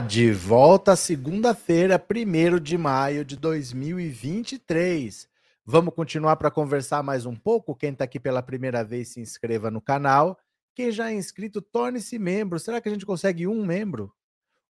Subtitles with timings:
[0.00, 5.28] De volta segunda-feira, 1 de maio de 2023.
[5.64, 7.74] Vamos continuar para conversar mais um pouco?
[7.74, 10.38] Quem está aqui pela primeira vez, se inscreva no canal.
[10.74, 12.58] Quem já é inscrito, torne-se membro.
[12.58, 14.12] Será que a gente consegue um membro?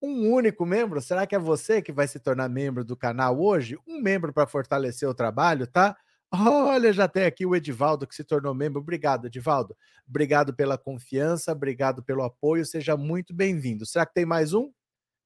[0.02, 1.00] Um único membro?
[1.02, 3.78] Será que é você que vai se tornar membro do canal hoje?
[3.88, 5.96] Um membro para fortalecer o trabalho, tá?
[6.32, 8.82] Olha, já tem aqui o Edivaldo que se tornou membro.
[8.82, 9.76] Obrigado, Edivaldo.
[10.08, 12.66] Obrigado pela confiança, obrigado pelo apoio.
[12.66, 13.86] Seja muito bem-vindo.
[13.86, 14.72] Será que tem mais um?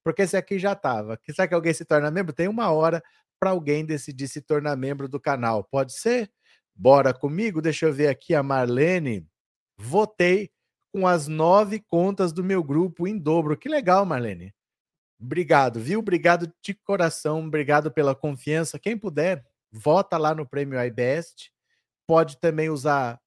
[0.05, 1.19] Porque esse aqui já estava.
[1.31, 2.31] Será que alguém se torna membro?
[2.31, 3.03] Tem uma hora
[3.39, 5.63] para alguém decidir se tornar membro do canal.
[5.63, 6.31] Pode ser?
[6.75, 7.59] Bora comigo?
[7.59, 9.27] Deixa eu ver aqui a Marlene.
[9.75, 10.51] Votei
[10.93, 13.57] com as nove contas do meu grupo em dobro.
[13.57, 14.53] Que legal, Marlene.
[15.19, 15.99] Obrigado, viu?
[16.01, 18.77] Obrigado de coração, obrigado pela confiança.
[18.77, 21.51] Quem puder, vota lá no prêmio iBest.
[22.07, 23.19] Pode também usar,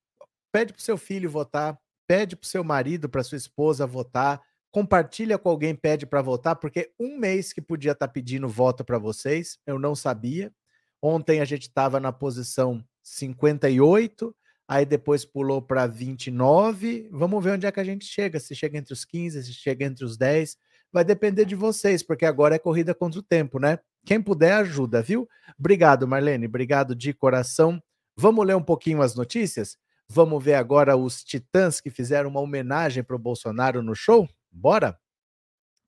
[0.52, 4.40] pede para o seu filho votar, pede para o seu marido, para sua esposa votar,
[4.70, 8.84] compartilha com alguém, pede para votar, porque um mês que podia estar tá pedindo voto
[8.84, 10.52] para vocês, eu não sabia.
[11.00, 14.34] Ontem a gente estava na posição 58,
[14.66, 17.08] aí depois pulou para 29.
[17.10, 19.84] Vamos ver onde é que a gente chega, se chega entre os 15, se chega
[19.84, 20.56] entre os 10.
[20.92, 23.78] Vai depender de vocês, porque agora é corrida contra o tempo, né?
[24.04, 25.28] Quem puder, ajuda, viu?
[25.58, 26.46] Obrigado, Marlene.
[26.46, 27.82] Obrigado de coração.
[28.16, 29.76] Vamos ler um pouquinho as notícias?
[30.08, 34.28] Vamos ver agora os titãs que fizeram uma homenagem para o Bolsonaro no show?
[34.50, 34.98] Bora?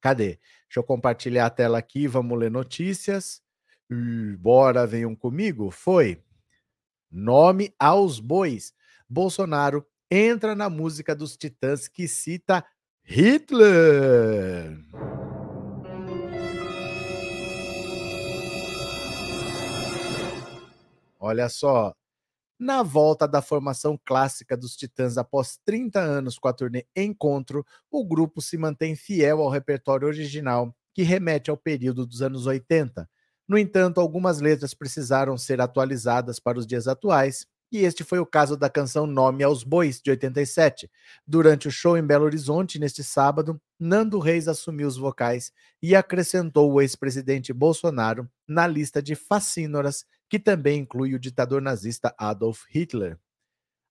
[0.00, 0.38] Cadê?
[0.66, 2.06] Deixa eu compartilhar a tela aqui.
[2.06, 3.43] Vamos ler notícias.
[4.38, 5.71] Bora, venham comigo.
[5.71, 6.22] Foi.
[7.10, 8.72] Nome aos bois.
[9.09, 12.65] Bolsonaro entra na música dos Titãs que cita
[13.04, 14.78] Hitler.
[21.19, 21.94] Olha só.
[22.60, 28.06] Na volta da formação clássica dos Titãs após 30 anos com a turnê Encontro, o
[28.06, 33.09] grupo se mantém fiel ao repertório original, que remete ao período dos anos 80.
[33.48, 38.26] No entanto, algumas letras precisaram ser atualizadas para os dias atuais, e este foi o
[38.26, 40.91] caso da canção Nome aos Bois, de 87.
[41.27, 45.50] Durante o show em Belo Horizonte, neste sábado, Nando Reis assumiu os vocais
[45.82, 52.15] e acrescentou o ex-presidente Bolsonaro na lista de facínoras que também inclui o ditador nazista
[52.17, 53.19] Adolf Hitler.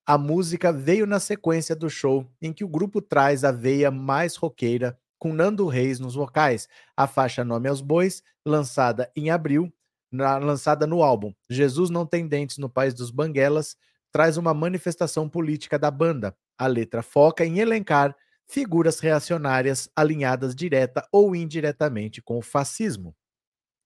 [0.07, 4.37] A música veio na sequência do show, em que o grupo traz a veia mais
[4.37, 6.69] roqueira, com Nando Reis nos vocais.
[6.95, 9.71] A faixa Nome aos Bois, lançada em abril,
[10.09, 13.75] na, lançada no álbum Jesus Não Tem Dentes no País dos Banguelas,
[14.11, 16.35] traz uma manifestação política da banda.
[16.57, 18.15] A letra foca em elencar
[18.47, 23.13] figuras reacionárias alinhadas direta ou indiretamente com o fascismo.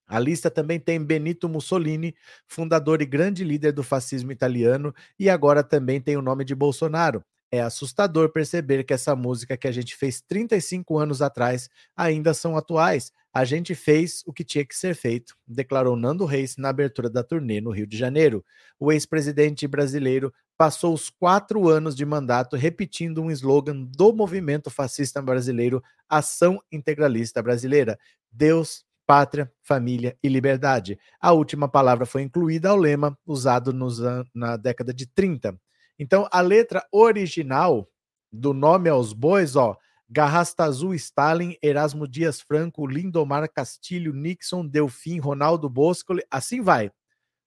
[0.08, 2.16] A lista também tem Benito Mussolini,
[2.48, 7.24] fundador e grande líder do fascismo italiano, e agora também tem o nome de Bolsonaro.
[7.52, 12.58] É assustador perceber que essa música que a gente fez 35 anos atrás ainda são
[12.58, 13.12] atuais.
[13.32, 17.24] A gente fez o que tinha que ser feito, declarou Nando Reis na abertura da
[17.24, 18.44] turnê no Rio de Janeiro.
[18.80, 25.22] O ex-presidente brasileiro passou os quatro anos de mandato repetindo um slogan do movimento fascista
[25.22, 28.00] brasileiro, Ação Integralista Brasileira:
[28.32, 31.00] Deus pátria, família e liberdade.
[31.20, 34.00] A última palavra foi incluída ao lema usado nos,
[34.34, 35.60] na década de 30.
[36.00, 37.88] Então, a letra original
[38.32, 39.78] do nome aos bois, ó,
[40.10, 46.92] Garrastazu, Stalin, Erasmo Dias Franco, Lindomar Castilho, Nixon, Delfim, Ronaldo Bosco, assim vai.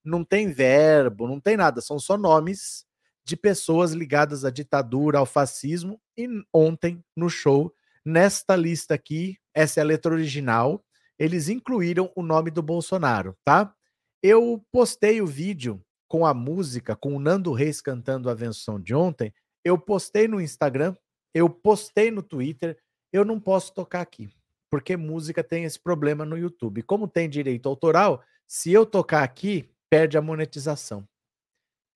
[0.03, 2.85] Não tem verbo, não tem nada, são só nomes
[3.23, 5.99] de pessoas ligadas à ditadura, ao fascismo.
[6.17, 7.73] E ontem, no show,
[8.05, 10.83] nesta lista aqui, essa é a letra original,
[11.19, 13.73] eles incluíram o nome do Bolsonaro, tá?
[14.21, 18.95] Eu postei o vídeo com a música, com o Nando Reis cantando a versão de
[18.95, 19.33] ontem.
[19.63, 20.95] Eu postei no Instagram,
[21.33, 22.77] eu postei no Twitter.
[23.11, 24.29] Eu não posso tocar aqui,
[24.69, 26.81] porque música tem esse problema no YouTube.
[26.83, 31.07] Como tem direito autoral, se eu tocar aqui, perde a monetização.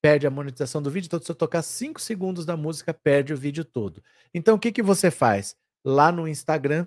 [0.02, 1.06] Perde a monetização do vídeo.
[1.06, 4.02] Então, se eu tocar 5 segundos da música, perde o vídeo todo.
[4.34, 5.56] Então, o que, que você faz?
[5.84, 6.86] Lá no Instagram,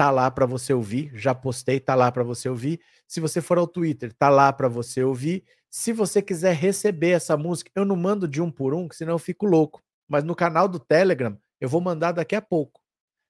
[0.00, 1.10] tá lá para você ouvir.
[1.12, 2.80] Já postei, tá lá para você ouvir.
[3.06, 5.44] Se você for ao Twitter, tá lá para você ouvir.
[5.68, 9.18] Se você quiser receber essa música, eu não mando de um por um, senão eu
[9.18, 9.82] fico louco.
[10.08, 12.80] Mas no canal do Telegram, eu vou mandar daqui a pouco.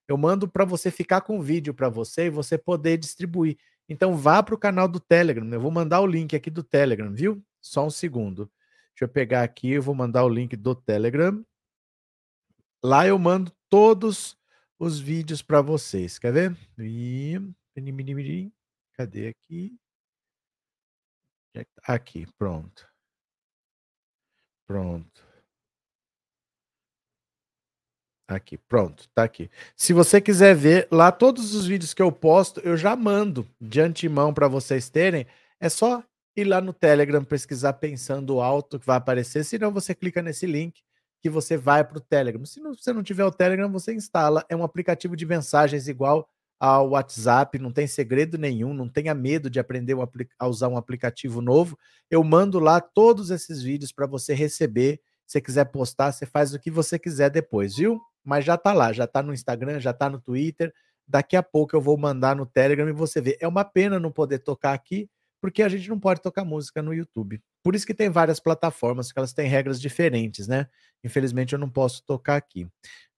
[0.06, 3.58] Eu mando para você ficar com o vídeo para você e você poder distribuir.
[3.88, 5.48] Então vá para o canal do Telegram.
[5.52, 7.42] Eu vou mandar o link aqui do Telegram, viu?
[7.60, 8.48] Só um segundo.
[8.94, 11.44] Deixa eu pegar aqui, eu vou mandar o link do Telegram.
[12.80, 14.39] Lá eu mando todos
[14.80, 16.18] os vídeos para vocês.
[16.18, 16.56] Quer ver?
[18.94, 19.78] Cadê aqui?
[21.52, 21.64] Tá?
[21.94, 22.88] Aqui, pronto.
[24.66, 25.28] Pronto.
[28.26, 29.50] Aqui, pronto, tá aqui.
[29.76, 33.80] Se você quiser ver lá todos os vídeos que eu posto, eu já mando de
[33.80, 35.26] antemão para vocês terem.
[35.58, 36.04] É só
[36.36, 40.80] ir lá no Telegram pesquisar pensando alto que vai aparecer, senão você clica nesse link
[41.20, 42.44] que você vai para o Telegram.
[42.44, 44.44] Se você não tiver o Telegram, você instala.
[44.48, 46.28] É um aplicativo de mensagens igual
[46.58, 49.96] ao WhatsApp, não tem segredo nenhum, não tenha medo de aprender
[50.38, 51.78] a usar um aplicativo novo.
[52.10, 55.00] Eu mando lá todos esses vídeos para você receber.
[55.26, 58.00] Se quiser postar, você faz o que você quiser depois, viu?
[58.24, 60.72] mas já tá lá, já tá no Instagram, já tá no Twitter.
[61.06, 63.36] Daqui a pouco eu vou mandar no Telegram e você vê.
[63.40, 65.08] É uma pena não poder tocar aqui,
[65.40, 67.42] porque a gente não pode tocar música no YouTube.
[67.62, 70.66] Por isso que tem várias plataformas, que elas têm regras diferentes, né?
[71.04, 72.66] Infelizmente eu não posso tocar aqui.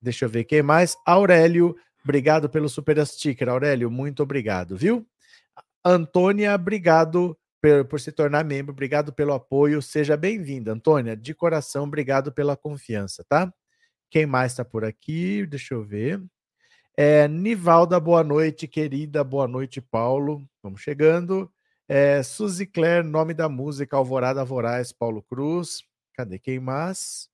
[0.01, 0.97] Deixa eu ver quem mais.
[1.07, 3.49] Aurélio, obrigado pelo super sticker.
[3.49, 5.07] Aurélio, muito obrigado, viu?
[5.85, 9.81] Antônia, obrigado por, por se tornar membro, obrigado pelo apoio.
[9.81, 11.17] Seja bem-vinda, Antônia.
[11.17, 13.53] De coração, obrigado pela confiança, tá?
[14.11, 15.47] Quem mais está por aqui?
[15.47, 16.23] Deixa eu ver.
[16.97, 19.25] É, Nivalda, boa noite, querida.
[19.25, 20.47] Boa noite, Paulo.
[20.63, 21.51] Vamos chegando.
[21.95, 25.83] É, Suzy Claire, nome da música, Alvorada Voraz, Paulo Cruz.
[26.15, 27.29] Cadê quem mais?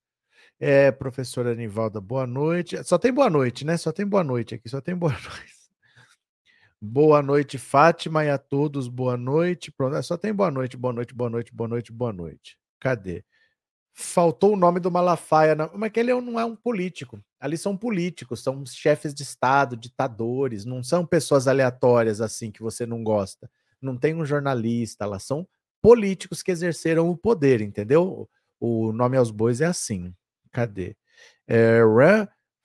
[0.59, 2.83] É, professora Nivalda, boa noite.
[2.83, 3.77] Só tem boa noite, né?
[3.77, 5.55] Só tem boa noite aqui, só tem boa noite.
[6.83, 9.71] Boa noite, Fátima, e a todos, boa noite.
[9.71, 12.59] Pronto, só tem boa noite, boa noite, boa noite, boa noite, boa noite.
[12.81, 13.25] Cadê?
[14.01, 17.21] faltou o nome do Malafaia, mas que ele é não é um político.
[17.41, 22.87] Ali são políticos, são chefes de Estado, ditadores, não são pessoas aleatórias assim que você
[22.87, 23.51] não gosta.
[23.81, 25.47] Não tem um jornalista, elas são
[25.81, 28.29] políticos que exerceram o poder, entendeu?
[28.61, 30.13] O nome aos bois é assim.
[30.53, 30.97] Cadê?
[31.47, 31.81] É,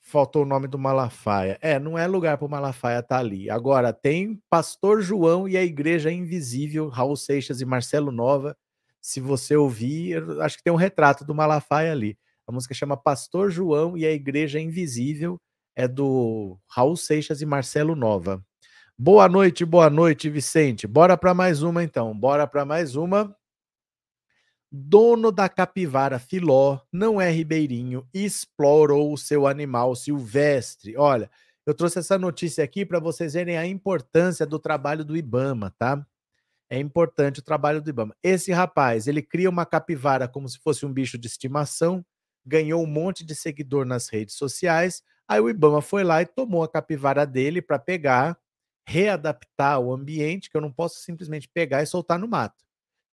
[0.03, 1.57] faltou o nome do Malafaia.
[1.61, 3.49] É, não é lugar para o Malafaia estar tá ali.
[3.49, 8.55] Agora, tem Pastor João e a Igreja Invisível, Raul Seixas e Marcelo Nova,
[9.01, 12.17] se você ouvir, acho que tem um retrato do Malafaia ali.
[12.47, 15.39] A música chama Pastor João e a Igreja Invisível,
[15.75, 18.43] é do Raul Seixas e Marcelo Nova.
[18.97, 20.87] Boa noite, boa noite, Vicente.
[20.87, 22.17] Bora para mais uma então.
[22.17, 23.35] Bora para mais uma.
[24.71, 30.97] Dono da capivara Filó, não é ribeirinho, explorou o seu animal silvestre.
[30.97, 31.29] Olha,
[31.65, 36.03] eu trouxe essa notícia aqui para vocês verem a importância do trabalho do IBAMA, tá?
[36.73, 38.15] é importante o trabalho do Ibama.
[38.23, 42.03] Esse rapaz, ele cria uma capivara como se fosse um bicho de estimação,
[42.43, 45.03] ganhou um monte de seguidor nas redes sociais.
[45.27, 48.37] Aí o Ibama foi lá e tomou a capivara dele para pegar,
[48.87, 52.63] readaptar o ambiente, que eu não posso simplesmente pegar e soltar no mato.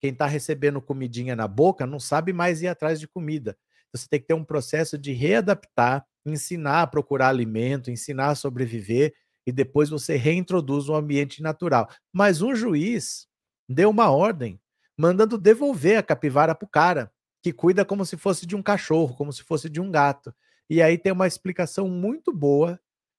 [0.00, 3.56] Quem está recebendo comidinha na boca não sabe mais ir atrás de comida.
[3.92, 9.14] Você tem que ter um processo de readaptar, ensinar a procurar alimento, ensinar a sobreviver
[9.46, 11.88] e depois você reintroduz o ambiente natural.
[12.12, 13.26] Mas um juiz
[13.68, 14.60] deu uma ordem
[14.96, 17.12] mandando devolver a capivara para o cara,
[17.42, 20.34] que cuida como se fosse de um cachorro, como se fosse de um gato.
[20.68, 22.78] E aí tem uma explicação muito boa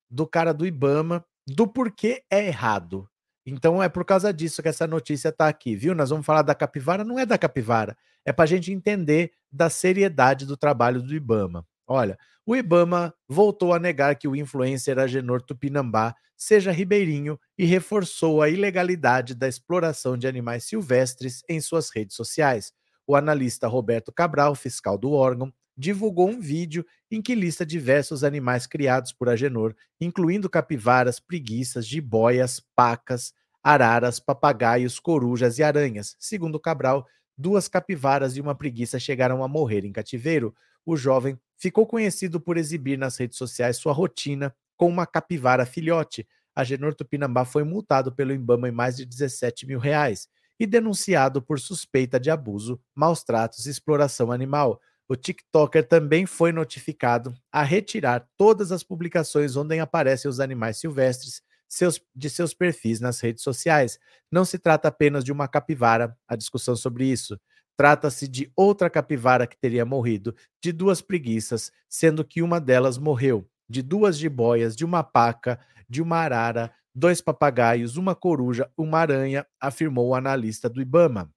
[0.10, 3.10] do cara do Ibama do porquê é errado.
[3.46, 5.96] Então é por causa disso que essa notícia está aqui, viu?
[5.96, 9.70] Nós vamos falar da capivara, não é da capivara, é para a gente entender da
[9.70, 11.65] seriedade do trabalho do Ibama.
[11.88, 18.41] Olha, o Ibama voltou a negar que o influencer Agenor Tupinambá seja ribeirinho e reforçou
[18.41, 22.72] a ilegalidade da exploração de animais silvestres em suas redes sociais.
[23.06, 28.67] O analista Roberto Cabral, fiscal do órgão, divulgou um vídeo em que lista diversos animais
[28.67, 33.33] criados por Agenor, incluindo capivaras, preguiças, jiboias, pacas,
[33.63, 36.17] araras, papagaios, corujas e aranhas.
[36.19, 37.07] Segundo Cabral,
[37.38, 40.53] duas capivaras e uma preguiça chegaram a morrer em cativeiro.
[40.86, 46.27] O jovem ficou conhecido por exibir nas redes sociais sua rotina com uma capivara filhote.
[46.53, 50.27] A Genor Tupinambá foi multado pelo Ibama em mais de 17 mil reais
[50.59, 54.81] e denunciado por suspeita de abuso, maus tratos e exploração animal.
[55.10, 61.42] O TikToker também foi notificado a retirar todas as publicações onde aparecem os animais silvestres
[61.68, 64.00] seus, de seus perfis nas redes sociais.
[64.32, 67.39] Não se trata apenas de uma capivara, a discussão sobre isso.
[67.75, 73.48] Trata-se de outra capivara que teria morrido, de duas preguiças, sendo que uma delas morreu
[73.70, 79.46] de duas jiboias, de uma paca, de uma arara, dois papagaios, uma coruja, uma aranha,
[79.62, 81.32] afirmou o analista do Ibama.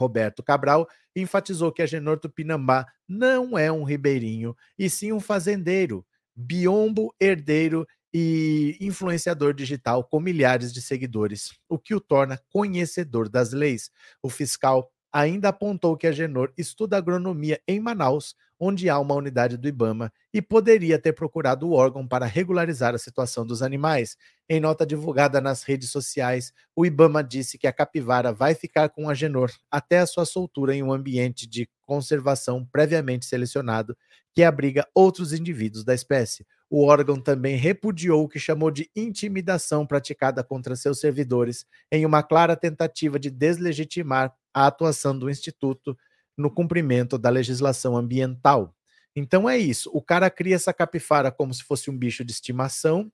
[0.00, 6.06] Roberto Cabral enfatizou que a Genor Tupinambá não é um ribeirinho, e sim um fazendeiro,
[6.34, 13.52] biombo, herdeiro e influenciador digital com milhares de seguidores, o que o torna conhecedor das
[13.52, 13.90] leis.
[14.22, 19.56] O fiscal ainda apontou que a Genor estuda agronomia em Manaus, onde há uma unidade
[19.56, 24.16] do IBAMA, e poderia ter procurado o órgão para regularizar a situação dos animais.
[24.48, 29.08] Em nota divulgada nas redes sociais, o IBAMA disse que a capivara vai ficar com
[29.08, 33.96] a Genor até a sua soltura em um ambiente de conservação previamente selecionado
[34.34, 36.46] que abriga outros indivíduos da espécie.
[36.68, 42.22] O órgão também repudiou o que chamou de intimidação praticada contra seus servidores, em uma
[42.22, 45.96] clara tentativa de deslegitimar a atuação do Instituto
[46.36, 48.74] no cumprimento da legislação ambiental.
[49.14, 49.90] Então é isso.
[49.92, 53.10] O cara cria essa capivara como se fosse um bicho de estimação,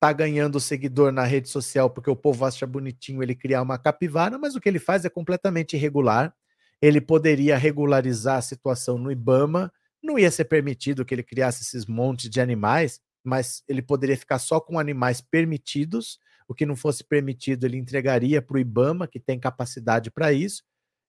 [0.00, 4.38] tá ganhando seguidor na rede social porque o povo acha bonitinho ele criar uma capivara,
[4.38, 6.34] mas o que ele faz é completamente irregular.
[6.80, 11.86] Ele poderia regularizar a situação no IBAMA, não ia ser permitido que ele criasse esses
[11.86, 16.20] montes de animais, mas ele poderia ficar só com animais permitidos.
[16.46, 20.62] O que não fosse permitido, ele entregaria para o IBAMA, que tem capacidade para isso.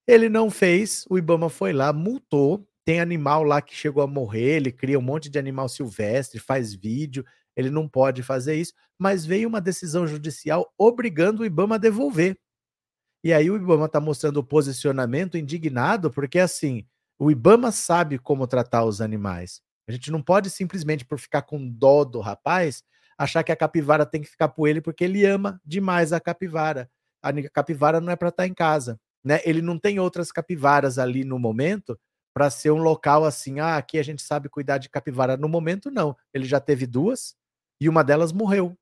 [0.10, 2.68] Ele não fez, o IBAMA foi lá, multou.
[2.84, 6.74] Tem animal lá que chegou a morrer, ele cria um monte de animal silvestre, faz
[6.74, 7.24] vídeo,
[7.56, 12.36] ele não pode fazer isso, mas veio uma decisão judicial obrigando o IBAMA a devolver.
[13.24, 16.88] E aí o IBAMA está mostrando o posicionamento indignado, porque assim,
[17.20, 19.62] o IBAMA sabe como tratar os animais.
[19.88, 22.82] A gente não pode simplesmente, por ficar com dó do rapaz,
[23.16, 26.90] achar que a capivara tem que ficar por ele porque ele ama demais a capivara.
[27.22, 29.00] A capivara não é para estar tá em casa.
[29.24, 29.42] Né?
[29.44, 32.00] Ele não tem outras capivaras ali no momento
[32.34, 35.36] para ser um local assim, ah, aqui a gente sabe cuidar de capivara.
[35.36, 36.16] No momento, não.
[36.34, 37.36] Ele já teve duas
[37.82, 38.78] e uma delas morreu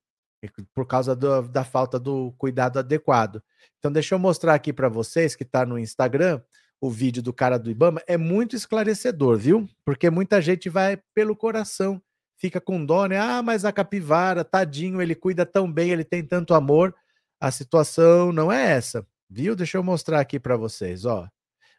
[0.74, 3.42] por causa do, da falta do cuidado adequado.
[3.78, 6.40] Então, deixa eu mostrar aqui para vocês que está no Instagram
[6.80, 9.68] o vídeo do cara do Ibama é muito esclarecedor, viu?
[9.84, 12.00] Porque muita gente vai pelo coração,
[12.36, 13.18] fica com dó, né?
[13.18, 16.94] Ah, mas a capivara, tadinho, ele cuida tão bem, ele tem tanto amor.
[17.40, 19.54] A situação não é essa, viu?
[19.54, 21.28] Deixa eu mostrar aqui para vocês, ó.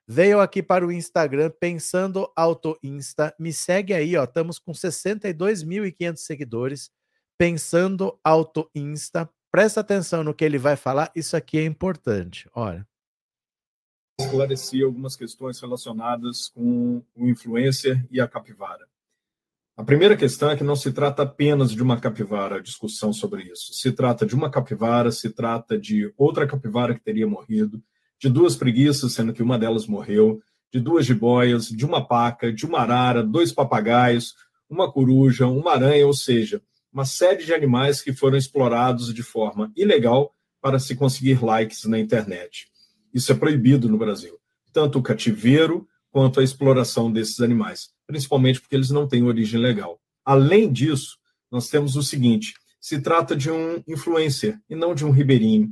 [0.08, 4.24] Veio aqui para o Instagram pensando auto insta, me segue aí, ó.
[4.24, 6.89] Estamos com 62.500 seguidores.
[7.38, 12.50] Pensando auto insta, presta atenção no que ele vai falar, isso aqui é importante.
[12.53, 12.86] Olha
[14.20, 18.88] esclarecer algumas questões relacionadas com o influencer e a capivara.
[19.79, 23.43] A primeira questão é que não se trata apenas de uma capivara, a discussão sobre
[23.43, 23.74] isso.
[23.74, 27.81] Se trata de uma capivara, se trata de outra capivara que teria morrido,
[28.19, 32.65] de duas preguiças, sendo que uma delas morreu, de duas jiboias, de uma paca, de
[32.65, 34.36] uma arara, dois papagaios,
[34.69, 39.71] uma coruja, uma aranha, ou seja, uma série de animais que foram explorados de forma
[39.77, 42.67] ilegal para se conseguir likes na internet.
[43.13, 44.38] Isso é proibido no Brasil.
[44.74, 50.01] Tanto o cativeiro quanto a exploração desses animais, principalmente porque eles não têm origem legal.
[50.25, 51.16] Além disso,
[51.51, 55.70] nós temos o seguinte: se trata de um influencer e não de um ribeirinho.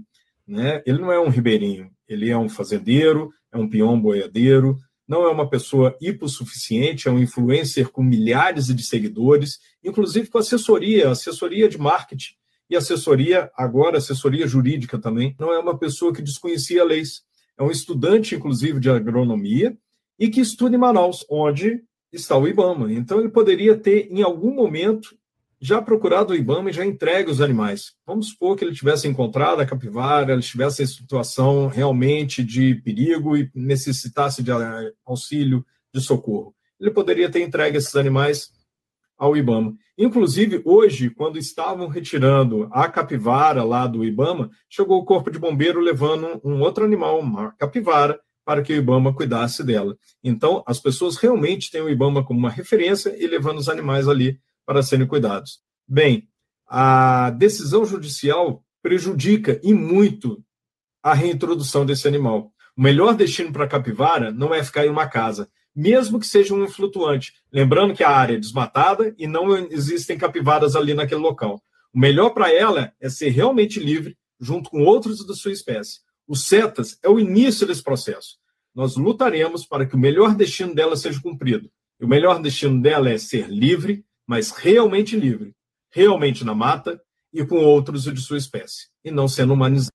[0.48, 0.84] Né?
[0.86, 4.78] Ele não é um ribeirinho, ele é um fazendeiro, é um peão boiadeiro,
[5.08, 11.10] não é uma pessoa hipossuficiente, é um influencer com milhares de seguidores, inclusive com assessoria,
[11.10, 12.36] assessoria de marketing
[12.70, 15.36] e assessoria, agora assessoria jurídica também.
[15.40, 17.26] Não é uma pessoa que desconhecia leis
[17.58, 19.76] é um estudante, inclusive, de agronomia
[20.20, 22.92] e que estuda em Manaus, onde está o IBAMA.
[22.94, 25.16] Então, ele poderia ter, em algum momento,
[25.60, 27.94] já procurado o IBAMA e já entregue os animais.
[28.06, 33.36] Vamos supor que ele tivesse encontrado a capivara, ele estivesse em situação realmente de perigo
[33.36, 36.54] e necessitasse de eh, auxílio, de socorro.
[36.80, 38.52] Ele poderia ter entregue esses animais
[39.18, 39.74] ao IBAMA.
[39.98, 45.80] Inclusive, hoje, quando estavam retirando a capivara lá do IBAMA, chegou o corpo de bombeiro
[45.80, 49.98] levando um outro animal, uma capivara, para que o IBAMA cuidasse dela.
[50.24, 54.40] Então, as pessoas realmente têm o IBAMA como uma referência e levando os animais ali
[54.66, 55.60] para serem cuidados.
[55.86, 56.30] Bem,
[56.66, 60.42] a decisão judicial prejudica e muito
[61.04, 62.54] a reintrodução desse animal.
[62.78, 66.56] O melhor destino para a capivara não é ficar em uma casa, mesmo que seja
[66.56, 67.34] um flutuante.
[67.52, 71.62] Lembrando que a área é desmatada e não existem capivaras ali naquele local.
[71.94, 76.07] O melhor para ela é ser realmente livre, junto com outros da sua espécie.
[76.28, 78.38] O CETAS é o início desse processo.
[78.76, 81.72] Nós lutaremos para que o melhor destino dela seja cumprido.
[82.00, 85.56] E o melhor destino dela é ser livre, mas realmente livre,
[85.90, 87.02] realmente na mata
[87.34, 89.92] e com outros de sua espécie, e não sendo humanizado.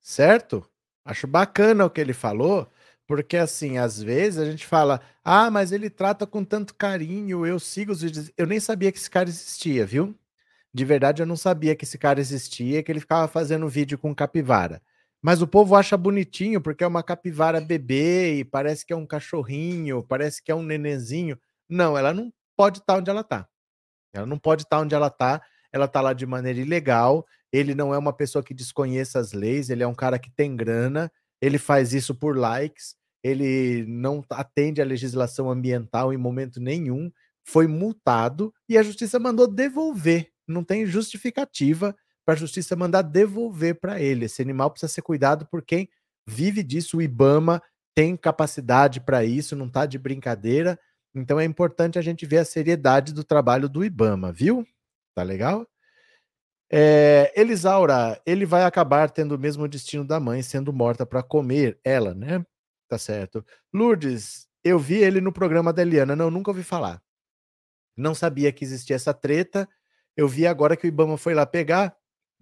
[0.00, 0.64] Certo?
[1.04, 2.70] Acho bacana o que ele falou,
[3.06, 7.58] porque, assim, às vezes a gente fala, ah, mas ele trata com tanto carinho, eu
[7.58, 8.30] sigo os vídeos.
[8.38, 10.14] Eu nem sabia que esse cara existia, viu?
[10.72, 14.14] De verdade, eu não sabia que esse cara existia, que ele ficava fazendo vídeo com
[14.14, 14.80] capivara.
[15.22, 19.06] Mas o povo acha bonitinho porque é uma capivara bebê e parece que é um
[19.06, 21.38] cachorrinho, parece que é um nenenzinho.
[21.68, 23.48] Não, ela não pode estar onde ela está.
[24.12, 25.40] Ela não pode estar onde ela está.
[25.72, 27.24] Ela está lá de maneira ilegal.
[27.52, 30.56] Ele não é uma pessoa que desconheça as leis, ele é um cara que tem
[30.56, 31.10] grana
[31.42, 37.10] ele faz isso por likes, ele não atende à legislação ambiental em momento nenhum,
[37.44, 40.30] foi multado e a justiça mandou devolver.
[40.46, 44.26] Não tem justificativa para a justiça mandar devolver para ele.
[44.26, 45.88] Esse animal precisa ser cuidado por quem
[46.26, 46.98] vive disso.
[46.98, 47.62] O Ibama
[47.94, 50.78] tem capacidade para isso, não está de brincadeira.
[51.14, 54.66] Então é importante a gente ver a seriedade do trabalho do Ibama, viu?
[55.14, 55.66] Tá legal?
[56.70, 61.78] É, Elisaura, ele vai acabar tendo o mesmo destino da mãe, sendo morta para comer
[61.84, 62.44] ela, né?
[62.88, 63.44] Tá certo.
[63.72, 66.16] Lourdes, eu vi ele no programa da Eliana.
[66.16, 67.02] Não, nunca ouvi falar.
[67.94, 69.68] Não sabia que existia essa treta.
[70.16, 71.94] Eu vi agora que o Ibama foi lá pegar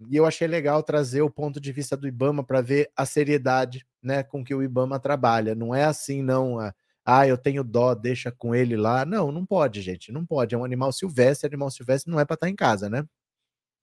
[0.09, 3.85] e eu achei legal trazer o ponto de vista do Ibama para ver a seriedade,
[4.01, 5.55] né, com que o Ibama trabalha.
[5.55, 6.57] Não é assim, não.
[7.05, 9.05] Ah, eu tenho dó, deixa com ele lá.
[9.05, 10.11] Não, não pode, gente.
[10.11, 10.55] Não pode.
[10.55, 11.47] É um animal silvestre.
[11.47, 13.03] Animal silvestre não é para estar tá em casa, né?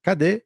[0.03, 0.43] Cadê?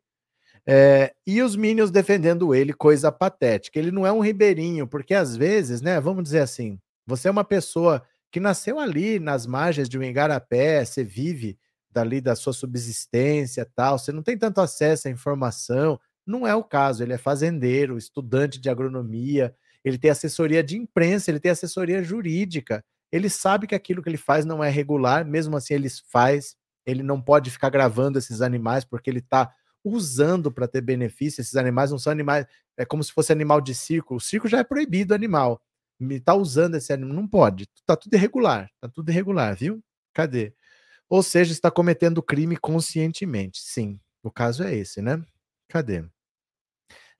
[0.65, 3.79] É, e os Minions defendendo ele, coisa patética.
[3.79, 7.43] Ele não é um ribeirinho, porque às vezes, né, vamos dizer assim, você é uma
[7.43, 11.57] pessoa que nasceu ali nas margens de um igarapé, você vive
[11.93, 15.99] dali da sua subsistência tal, você não tem tanto acesso à informação.
[16.25, 21.29] Não é o caso, ele é fazendeiro, estudante de agronomia, ele tem assessoria de imprensa,
[21.29, 22.83] ele tem assessoria jurídica.
[23.11, 26.55] Ele sabe que aquilo que ele faz não é regular, mesmo assim ele faz.
[26.85, 31.41] Ele não pode ficar gravando esses animais porque ele está usando para ter benefício.
[31.41, 32.45] Esses animais não são animais,
[32.77, 34.15] é como se fosse animal de circo.
[34.15, 35.61] O circo já é proibido animal.
[35.99, 37.67] Me tá usando esse animal, não pode.
[37.85, 39.83] Tá tudo irregular, tá tudo irregular, viu?
[40.13, 40.53] Cadê?
[41.09, 43.61] Ou seja, está cometendo crime conscientemente.
[43.61, 45.21] Sim, o caso é esse, né?
[45.69, 46.03] Cadê?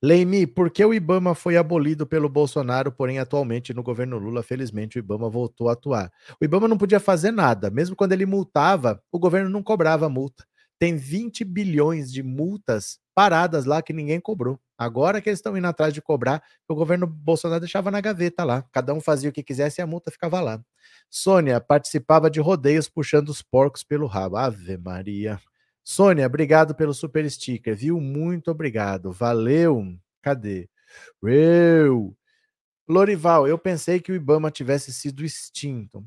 [0.01, 4.97] Leimi, por que o IBAMA foi abolido pelo Bolsonaro, porém atualmente no governo Lula, felizmente
[4.97, 6.11] o IBAMA voltou a atuar?
[6.41, 10.43] O IBAMA não podia fazer nada, mesmo quando ele multava, o governo não cobrava multa
[10.83, 14.59] tem 20 bilhões de multas paradas lá que ninguém cobrou.
[14.77, 18.65] Agora que eles estão indo atrás de cobrar, o governo Bolsonaro deixava na gaveta lá.
[18.69, 20.61] Cada um fazia o que quisesse e a multa ficava lá.
[21.09, 24.35] Sônia participava de rodeios puxando os porcos pelo rabo.
[24.35, 25.39] Ave Maria.
[25.85, 28.01] Sônia, obrigado pelo super sticker, viu?
[28.01, 29.09] Muito obrigado.
[29.13, 29.97] Valeu.
[30.21, 30.67] Cadê?
[31.23, 32.13] Eu.
[32.89, 36.05] Lorival, eu pensei que o Ibama tivesse sido extinto.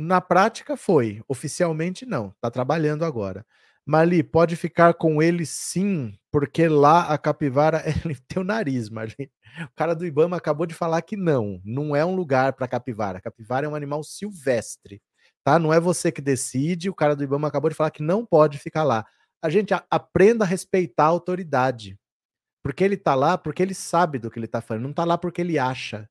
[0.00, 3.44] Na prática foi, oficialmente não, tá trabalhando agora.
[3.84, 7.82] Marli, pode ficar com ele sim, porque lá a capivara
[8.28, 9.28] tem o nariz, Marli.
[9.64, 13.20] O cara do Ibama acabou de falar que não, não é um lugar para capivara.
[13.20, 15.02] Capivara é um animal silvestre,
[15.42, 15.58] tá?
[15.58, 16.88] Não é você que decide.
[16.88, 19.04] O cara do Ibama acabou de falar que não pode ficar lá.
[19.42, 21.98] A gente aprenda a respeitar a autoridade.
[22.62, 25.18] Porque ele tá lá, porque ele sabe do que ele tá falando, não tá lá
[25.18, 26.08] porque ele acha.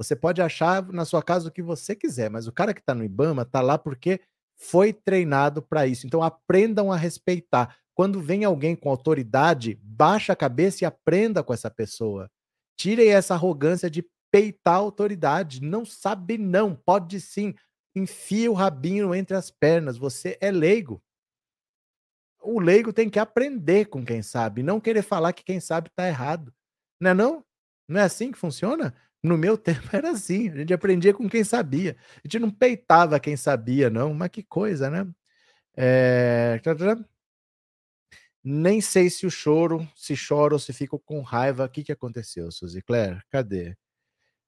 [0.00, 2.94] Você pode achar na sua casa o que você quiser, mas o cara que está
[2.94, 4.18] no IBAMA está lá porque
[4.56, 6.06] foi treinado para isso.
[6.06, 7.76] Então aprendam a respeitar.
[7.92, 12.30] Quando vem alguém com autoridade, baixa a cabeça e aprenda com essa pessoa.
[12.78, 15.60] Tirem essa arrogância de peitar a autoridade.
[15.60, 17.54] Não sabe não, pode sim.
[17.94, 19.98] Enfia o rabinho entre as pernas.
[19.98, 21.02] Você é leigo.
[22.40, 26.08] O leigo tem que aprender com quem sabe, não querer falar que quem sabe está
[26.08, 26.54] errado.
[26.98, 27.44] Não é não?
[27.86, 28.94] Não é assim que funciona?
[29.22, 31.96] No meu tempo era assim, a gente aprendia com quem sabia.
[32.16, 35.06] A gente não peitava quem sabia, não, mas que coisa, né?
[35.76, 36.60] É...
[38.42, 41.64] Nem sei se o choro, se choro ou se fico com raiva.
[41.66, 43.20] O que, que aconteceu, Suzy Claire?
[43.30, 43.76] Cadê?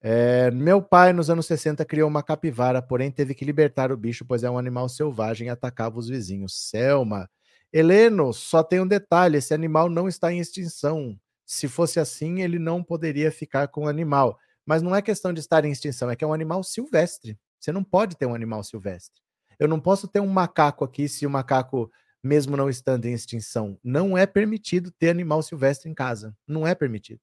[0.00, 0.50] É...
[0.50, 4.42] meu pai, nos anos 60, criou uma capivara, porém teve que libertar o bicho, pois
[4.42, 6.54] é um animal selvagem e atacava os vizinhos.
[6.68, 7.28] Selma.
[7.72, 11.18] Heleno, só tem um detalhe: esse animal não está em extinção.
[11.46, 14.38] Se fosse assim, ele não poderia ficar com o animal.
[14.64, 17.38] Mas não é questão de estar em extinção, é que é um animal silvestre.
[17.58, 19.20] Você não pode ter um animal silvestre.
[19.58, 21.90] Eu não posso ter um macaco aqui se o macaco,
[22.22, 26.36] mesmo não estando em extinção, não é permitido ter animal silvestre em casa.
[26.46, 27.20] Não é permitido.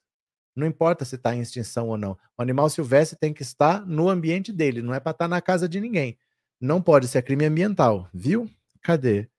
[0.55, 2.17] Não importa se está em extinção ou não.
[2.37, 5.69] O animal silvestre tem que estar no ambiente dele, não é para estar na casa
[5.69, 6.17] de ninguém.
[6.59, 8.49] Não pode ser crime ambiental, viu?
[8.81, 9.29] Cadê?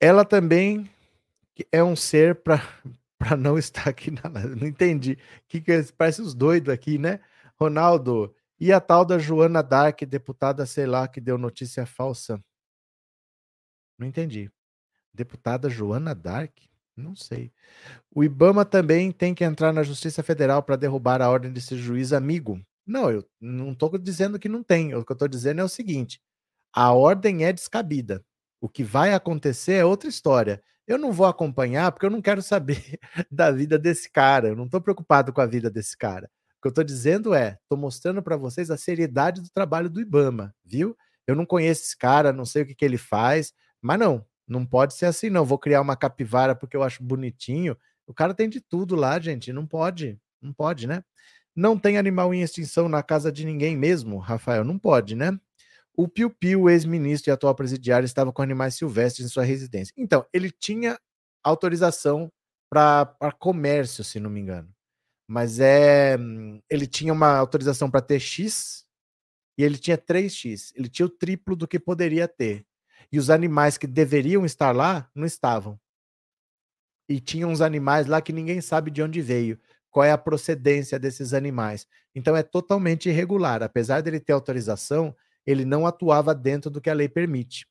[0.00, 0.90] Ela também
[1.70, 2.62] é um ser para
[3.20, 5.18] para não estar aqui na Não entendi.
[5.46, 7.20] Que, que é parece os doidos aqui, né?
[7.54, 12.42] Ronaldo, e a tal da Joana Dark, deputada, sei lá, que deu notícia falsa?
[13.98, 14.50] Não entendi.
[15.12, 16.56] Deputada Joana Dark?
[16.96, 17.52] Não sei.
[18.10, 22.14] O Ibama também tem que entrar na Justiça Federal para derrubar a ordem desse juiz
[22.14, 22.58] amigo.
[22.86, 24.94] Não, eu não estou dizendo que não tem.
[24.94, 26.22] O que eu estou dizendo é o seguinte:
[26.72, 28.24] a ordem é descabida.
[28.60, 30.62] O que vai acontecer é outra história.
[30.90, 32.98] Eu não vou acompanhar porque eu não quero saber
[33.30, 34.48] da vida desse cara.
[34.48, 36.28] Eu não estou preocupado com a vida desse cara.
[36.58, 40.00] O que eu estou dizendo é, estou mostrando para vocês a seriedade do trabalho do
[40.00, 40.96] IBAMA, viu?
[41.28, 44.66] Eu não conheço esse cara, não sei o que, que ele faz, mas não, não
[44.66, 45.44] pode ser assim, não.
[45.44, 47.76] Vou criar uma capivara porque eu acho bonitinho.
[48.04, 49.52] O cara tem de tudo lá, gente.
[49.52, 50.18] Não pode.
[50.42, 51.04] Não pode, né?
[51.54, 54.64] Não tem animal em extinção na casa de ninguém mesmo, Rafael.
[54.64, 55.38] Não pode, né?
[55.96, 59.92] O Piu Piu, ex-ministro e atual presidiário, estava com animais silvestres em sua residência.
[59.96, 60.98] Então, ele tinha
[61.42, 62.30] autorização
[62.70, 64.72] para comércio, se não me engano.
[65.28, 66.16] Mas é.
[66.68, 68.84] Ele tinha uma autorização para ter X
[69.58, 70.72] e ele tinha 3X.
[70.74, 72.64] Ele tinha o triplo do que poderia ter.
[73.12, 75.78] E os animais que deveriam estar lá não estavam.
[77.08, 79.58] E tinha uns animais lá que ninguém sabe de onde veio,
[79.90, 81.86] qual é a procedência desses animais.
[82.14, 83.62] Então é totalmente irregular.
[83.62, 85.14] Apesar dele ter autorização,
[85.46, 87.66] ele não atuava dentro do que a lei permite.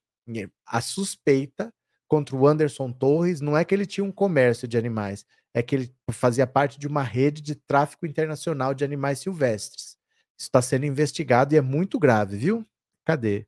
[0.65, 1.73] A suspeita
[2.07, 5.75] contra o Anderson Torres não é que ele tinha um comércio de animais, é que
[5.75, 9.97] ele fazia parte de uma rede de tráfico internacional de animais silvestres.
[10.37, 12.65] Isso está sendo investigado e é muito grave, viu?
[13.05, 13.45] Cadê?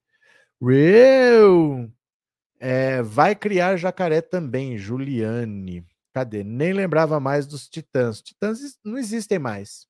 [0.61, 1.89] Real!
[2.59, 5.85] É, vai criar jacaré também, Juliane.
[6.13, 6.43] Cadê?
[6.43, 8.21] Nem lembrava mais dos titãs.
[8.21, 9.87] Titãs não existem mais.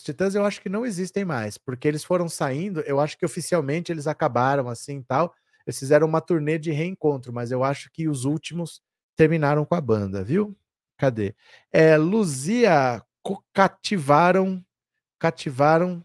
[0.00, 3.26] Os Titãs eu acho que não existem mais, porque eles foram saindo, eu acho que
[3.26, 5.34] oficialmente eles acabaram assim tal.
[5.66, 8.80] Eles fizeram uma turnê de reencontro, mas eu acho que os últimos
[9.14, 10.56] terminaram com a banda, viu?
[10.96, 11.34] Cadê?
[11.70, 13.02] É, Luzia
[13.52, 14.64] cativaram
[15.18, 16.02] cativaram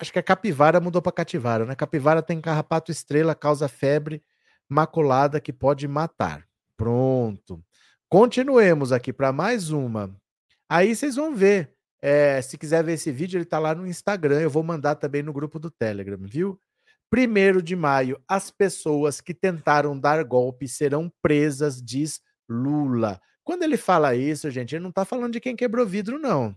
[0.00, 1.76] acho que a capivara mudou para cativara, né?
[1.76, 4.20] Capivara tem carrapato estrela, causa febre
[4.68, 6.44] maculada que pode matar.
[6.76, 7.64] Pronto.
[8.08, 10.12] Continuemos aqui para mais uma.
[10.68, 11.72] Aí vocês vão ver.
[12.02, 14.40] É, se quiser ver esse vídeo, ele está lá no Instagram.
[14.40, 16.58] Eu vou mandar também no grupo do Telegram, viu?
[17.10, 23.20] Primeiro de maio, as pessoas que tentaram dar golpe serão presas, diz Lula.
[23.42, 26.56] Quando ele fala isso, gente, ele não está falando de quem quebrou vidro, não.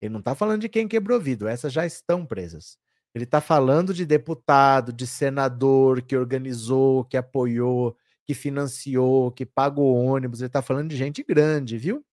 [0.00, 2.78] Ele não está falando de quem quebrou vidro, essas já estão presas.
[3.14, 9.94] Ele está falando de deputado, de senador que organizou, que apoiou, que financiou, que pagou
[9.94, 10.40] ônibus.
[10.40, 12.04] Ele está falando de gente grande, viu?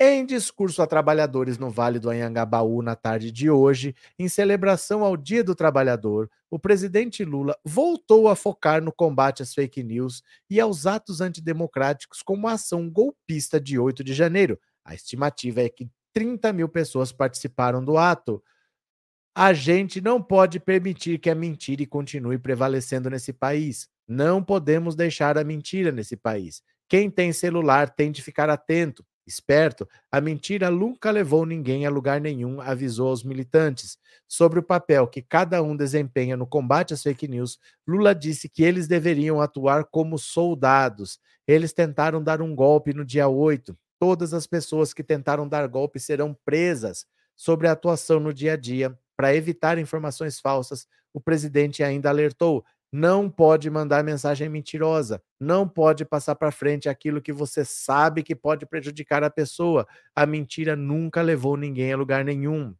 [0.00, 5.16] Em discurso a trabalhadores no Vale do Anhangabaú na tarde de hoje, em celebração ao
[5.16, 10.60] Dia do Trabalhador, o presidente Lula voltou a focar no combate às fake news e
[10.60, 14.58] aos atos antidemocráticos como a ação golpista de 8 de janeiro.
[14.84, 18.42] A estimativa é que 30 mil pessoas participaram do ato.
[19.32, 23.88] A gente não pode permitir que a mentira continue prevalecendo nesse país.
[24.08, 26.62] Não podemos deixar a mentira nesse país.
[26.88, 29.88] Quem tem celular tem de ficar atento, esperto.
[30.10, 33.98] A mentira nunca levou ninguém a lugar nenhum, avisou aos militantes.
[34.28, 38.62] Sobre o papel que cada um desempenha no combate às fake news, Lula disse que
[38.62, 41.18] eles deveriam atuar como soldados.
[41.46, 45.98] Eles tentaram dar um golpe no dia 8 todas as pessoas que tentaram dar golpe
[45.98, 48.94] serão presas sobre a atuação no dia a dia.
[49.16, 52.64] Para evitar informações falsas, o presidente ainda alertou:
[52.96, 58.36] não pode mandar mensagem mentirosa, não pode passar para frente aquilo que você sabe que
[58.36, 59.84] pode prejudicar a pessoa.
[60.14, 62.72] A mentira nunca levou ninguém a lugar nenhum.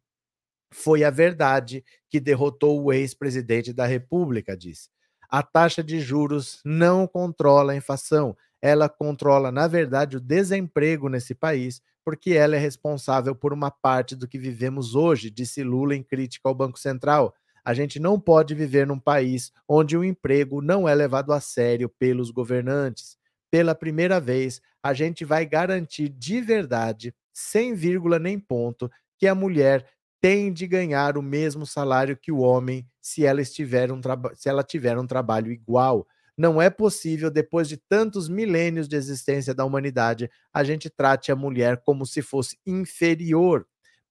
[0.73, 4.87] Foi a verdade que derrotou o ex-presidente da República, disse.
[5.29, 11.35] A taxa de juros não controla a inflação, ela controla, na verdade, o desemprego nesse
[11.35, 16.01] país, porque ela é responsável por uma parte do que vivemos hoje, disse Lula em
[16.01, 17.35] crítica ao Banco Central.
[17.65, 21.89] A gente não pode viver num país onde o emprego não é levado a sério
[21.89, 23.17] pelos governantes.
[23.49, 29.33] Pela primeira vez, a gente vai garantir de verdade, sem vírgula nem ponto, que a
[29.33, 29.83] mulher
[30.21, 33.99] tem de ganhar o mesmo salário que o homem se ela, estiver um
[34.35, 36.07] se ela tiver um trabalho igual.
[36.37, 41.35] Não é possível, depois de tantos milênios de existência da humanidade, a gente trate a
[41.35, 43.65] mulher como se fosse inferior.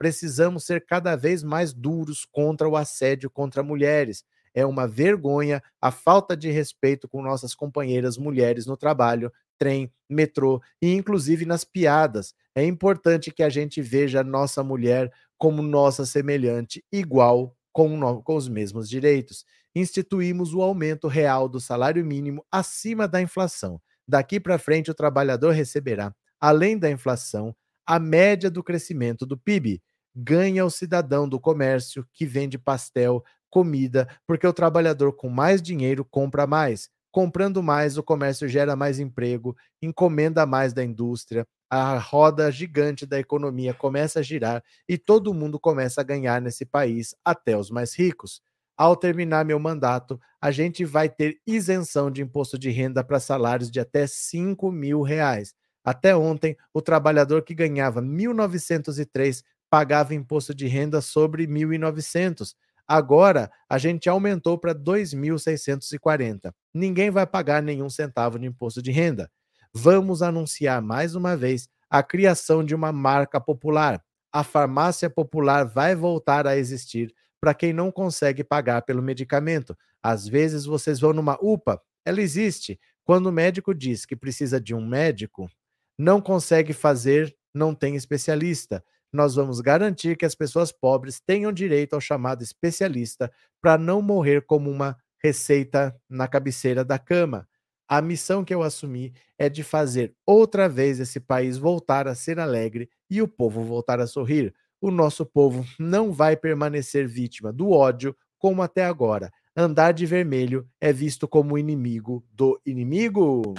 [0.05, 4.23] Precisamos ser cada vez mais duros contra o assédio contra mulheres.
[4.53, 10.61] É uma vergonha a falta de respeito com nossas companheiras mulheres no trabalho, trem, metrô
[10.83, 12.35] e inclusive nas piadas.
[12.55, 18.47] É importante que a gente veja nossa mulher como nossa semelhante, igual com, com os
[18.47, 19.43] mesmos direitos
[19.75, 23.81] instituímos o aumento real do salário mínimo acima da inflação.
[24.07, 29.81] Daqui para frente, o trabalhador receberá, além da inflação, a média do crescimento do PIB.
[30.15, 36.05] Ganha o cidadão do comércio que vende pastel, comida, porque o trabalhador com mais dinheiro
[36.05, 36.89] compra mais.
[37.11, 43.19] Comprando mais, o comércio gera mais emprego, encomenda mais da indústria, a roda gigante da
[43.21, 47.95] economia começa a girar e todo mundo começa a ganhar nesse país, até os mais
[47.97, 48.41] ricos
[48.77, 53.71] ao terminar meu mandato, a gente vai ter isenção de imposto de renda para salários
[53.71, 55.55] de até 5 mil reais.
[55.85, 59.43] Até ontem, o trabalhador que ganhava 1.903
[59.75, 62.55] pagava imposto de renda sobre 1.900.
[62.87, 66.55] Agora, a gente aumentou para 2.640.
[66.73, 69.29] Ninguém vai pagar nenhum centavo de imposto de renda.
[69.75, 74.01] vamos anunciar mais uma vez a criação de uma marca popular.
[74.33, 79.77] A farmácia popular vai voltar a existir para quem não consegue pagar pelo medicamento.
[80.01, 82.79] Às vezes vocês vão numa UPA, ela existe.
[83.03, 85.51] Quando o médico diz que precisa de um médico,
[85.99, 88.81] não consegue fazer, não tem especialista.
[89.15, 93.31] Nós vamos garantir que as pessoas pobres tenham direito ao chamado especialista
[93.63, 97.47] para não morrer como uma receita na cabeceira da cama.
[97.89, 102.41] A missão que eu assumi é de fazer outra vez esse país voltar a ser
[102.41, 104.53] alegre e o povo voltar a sorrir.
[104.81, 109.31] O nosso povo não vai permanecer vítima do ódio como até agora.
[109.57, 113.55] Andar de vermelho é visto como inimigo do inimigo.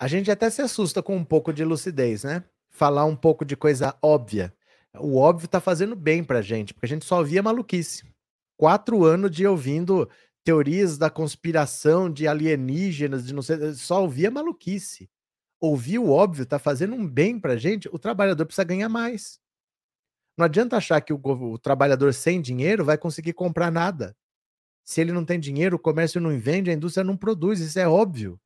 [0.00, 2.42] A gente até se assusta com um pouco de lucidez, né?
[2.70, 4.50] Falar um pouco de coisa óbvia.
[4.98, 8.10] O óbvio tá fazendo bem pra gente, porque a gente só ouvia maluquice.
[8.56, 10.08] Quatro anos de ouvindo
[10.42, 15.06] teorias da conspiração, de alienígenas, de não sei, só ouvia maluquice.
[15.60, 19.38] Ouvir o óbvio tá fazendo um bem pra gente, o trabalhador precisa ganhar mais.
[20.34, 24.16] Não adianta achar que o, o trabalhador sem dinheiro vai conseguir comprar nada.
[24.82, 27.86] Se ele não tem dinheiro, o comércio não vende, a indústria não produz, isso é
[27.86, 28.40] óbvio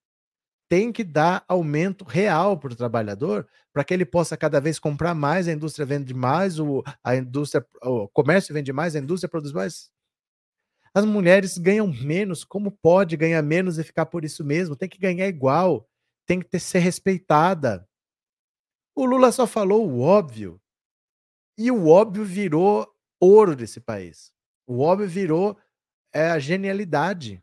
[0.68, 5.14] tem que dar aumento real para o trabalhador, para que ele possa cada vez comprar
[5.14, 9.53] mais, a indústria vende mais, o, a indústria, o comércio vende mais, a indústria produz
[9.53, 9.90] mais.
[10.94, 14.77] As mulheres ganham menos, como pode ganhar menos e ficar por isso mesmo?
[14.77, 15.88] Tem que ganhar igual,
[16.24, 17.87] tem que ter, ser respeitada.
[18.94, 20.61] O Lula só falou o óbvio.
[21.59, 22.88] E o óbvio virou
[23.20, 24.33] ouro desse país.
[24.66, 25.59] O óbvio virou
[26.12, 27.42] é, a genialidade.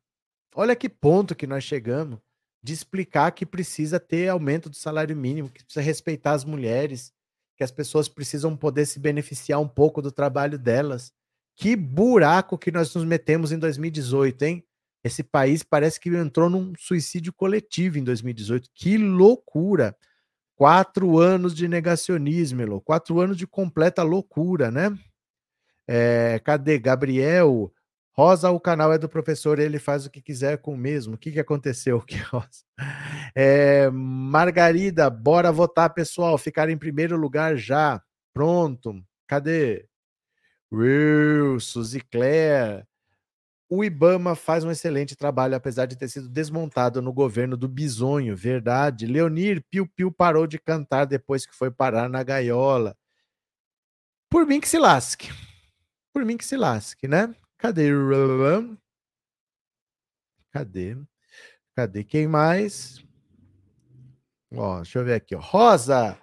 [0.56, 2.20] Olha que ponto que nós chegamos
[2.64, 7.12] de explicar que precisa ter aumento do salário mínimo, que precisa respeitar as mulheres,
[7.58, 11.12] que as pessoas precisam poder se beneficiar um pouco do trabalho delas.
[11.56, 14.64] Que buraco que nós nos metemos em 2018, hein?
[15.04, 18.70] Esse país parece que entrou num suicídio coletivo em 2018.
[18.74, 19.96] Que loucura!
[20.56, 22.80] Quatro anos de negacionismo, Elô.
[22.80, 24.96] quatro anos de completa loucura, né?
[25.88, 27.74] É, cadê Gabriel?
[28.22, 31.16] Rosa, o canal é do professor, ele faz o que quiser com o mesmo.
[31.16, 32.00] O que, que aconteceu?
[32.06, 32.64] Que Rosa?
[33.34, 36.38] É, Margarida, bora votar, pessoal.
[36.38, 38.00] Ficar em primeiro lugar já.
[38.32, 39.04] Pronto.
[39.26, 39.88] Cadê?
[40.72, 42.86] Will, Suzy Claire.
[43.68, 48.36] O Ibama faz um excelente trabalho, apesar de ter sido desmontado no governo do Bisonho,
[48.36, 49.08] verdade.
[49.08, 52.96] Leonir Piu Piu parou de cantar depois que foi parar na gaiola.
[54.30, 55.30] Por mim que se lasque.
[56.14, 57.34] Por mim que se lasque, né?
[57.62, 57.92] Cadê?
[60.52, 60.98] Cadê?
[61.76, 62.04] Cadê?
[62.04, 63.06] Quem mais?
[64.52, 65.36] Ó, deixa eu ver aqui.
[65.36, 66.18] Rosa,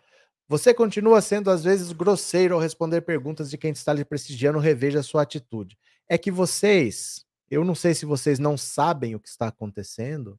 [0.48, 4.58] você continua sendo às vezes grosseiro ao responder perguntas de quem está lhe prestigiando.
[4.58, 5.78] Reveja sua atitude.
[6.08, 10.36] É que vocês, eu não sei se vocês não sabem o que está acontecendo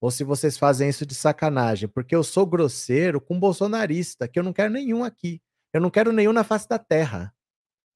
[0.00, 4.44] ou se vocês fazem isso de sacanagem, porque eu sou grosseiro com bolsonarista, que eu
[4.44, 5.42] não quero nenhum aqui.
[5.72, 7.34] Eu não quero nenhum na face da terra.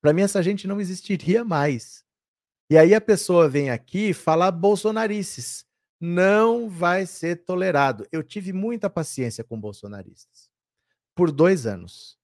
[0.01, 2.05] Para mim, essa gente não existiria mais.
[2.73, 5.67] E aí a pessoa vem aqui falar bolsonarices.
[6.01, 8.09] Não vai ser tolerado.
[8.11, 10.49] Eu tive muita paciência com bolsonaristas
[11.15, 12.17] por dois anos.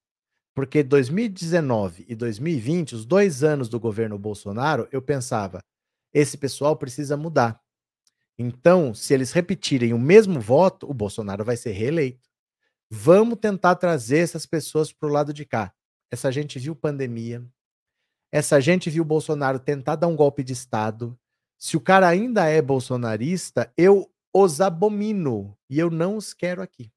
[0.55, 5.63] Porque 2019 e 2020, os dois anos do governo Bolsonaro, eu pensava,
[6.11, 7.61] esse pessoal precisa mudar.
[8.35, 12.27] Então, se eles repetirem o mesmo voto, o Bolsonaro vai ser reeleito.
[12.89, 15.71] Vamos tentar trazer essas pessoas para o lado de cá.
[16.09, 17.47] Essa gente viu pandemia,
[18.31, 21.17] essa gente viu o Bolsonaro tentar dar um golpe de Estado.
[21.57, 26.91] Se o cara ainda é bolsonarista, eu os abomino e eu não os quero aqui.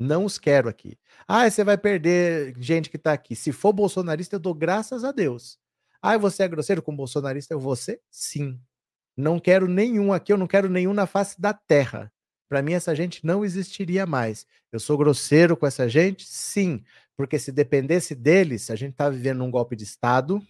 [0.00, 0.98] Não os quero aqui.
[1.26, 3.34] Ah, você vai perder gente que está aqui.
[3.34, 5.58] Se for bolsonarista, eu dou graças a Deus.
[6.00, 7.52] Ah, você é grosseiro com bolsonarista?
[7.52, 8.00] Eu vou ser?
[8.10, 8.60] Sim.
[9.16, 12.12] Não quero nenhum aqui, eu não quero nenhum na face da terra.
[12.48, 14.46] Para mim, essa gente não existiria mais.
[14.72, 16.24] Eu sou grosseiro com essa gente?
[16.26, 16.82] Sim.
[17.16, 20.40] Porque se dependesse deles, a gente está vivendo um golpe de Estado,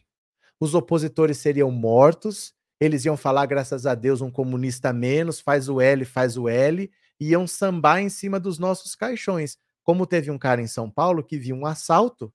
[0.60, 5.80] os opositores seriam mortos, eles iam falar, graças a Deus, um comunista menos, faz o
[5.80, 6.90] L, faz o L,
[7.20, 9.58] e iam sambar em cima dos nossos caixões.
[9.82, 12.32] Como teve um cara em São Paulo que viu um assalto,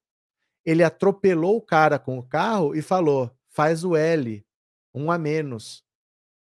[0.66, 4.46] ele atropelou o cara com o carro e falou: faz o L,
[4.94, 5.84] um a menos.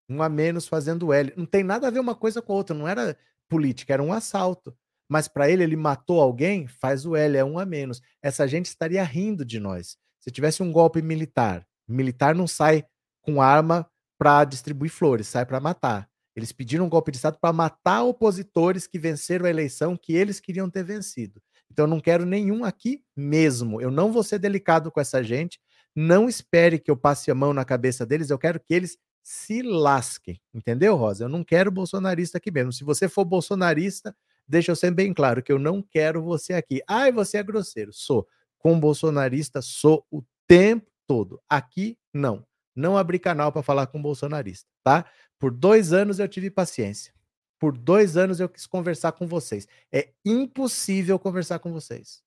[0.08, 1.32] Um a menos fazendo L.
[1.36, 3.16] Não tem nada a ver uma coisa com a outra, não era
[3.48, 4.76] política, era um assalto.
[5.08, 8.02] Mas para ele, ele matou alguém, faz o L, é um a menos.
[8.22, 9.96] Essa gente estaria rindo de nós.
[10.28, 12.84] Se tivesse um golpe militar, militar não sai
[13.22, 13.88] com arma
[14.18, 16.06] para distribuir flores, sai para matar.
[16.36, 20.38] Eles pediram um golpe de Estado para matar opositores que venceram a eleição que eles
[20.38, 21.40] queriam ter vencido.
[21.72, 23.80] Então eu não quero nenhum aqui mesmo.
[23.80, 25.58] Eu não vou ser delicado com essa gente,
[25.96, 29.62] Não espere que eu passe a mão na cabeça deles, eu quero que eles se
[29.62, 30.38] lasquem.
[30.52, 31.24] Entendeu, Rosa?
[31.24, 32.70] Eu não quero bolsonarista aqui mesmo.
[32.70, 34.14] Se você for bolsonarista,
[34.46, 36.82] deixa eu ser bem claro que eu não quero você aqui.
[36.86, 37.94] Ai, você é grosseiro.
[37.94, 38.28] Sou.
[38.58, 41.40] Com bolsonarista, sou o tempo todo.
[41.48, 42.44] Aqui, não.
[42.74, 45.04] Não abri canal para falar com bolsonarista, tá?
[45.38, 47.12] Por dois anos eu tive paciência.
[47.58, 49.66] Por dois anos eu quis conversar com vocês.
[49.92, 52.22] É impossível conversar com vocês.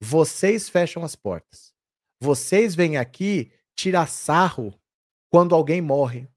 [0.00, 1.72] Vocês fecham as portas.
[2.20, 4.72] Vocês vêm aqui tirar sarro
[5.28, 6.28] quando alguém morre.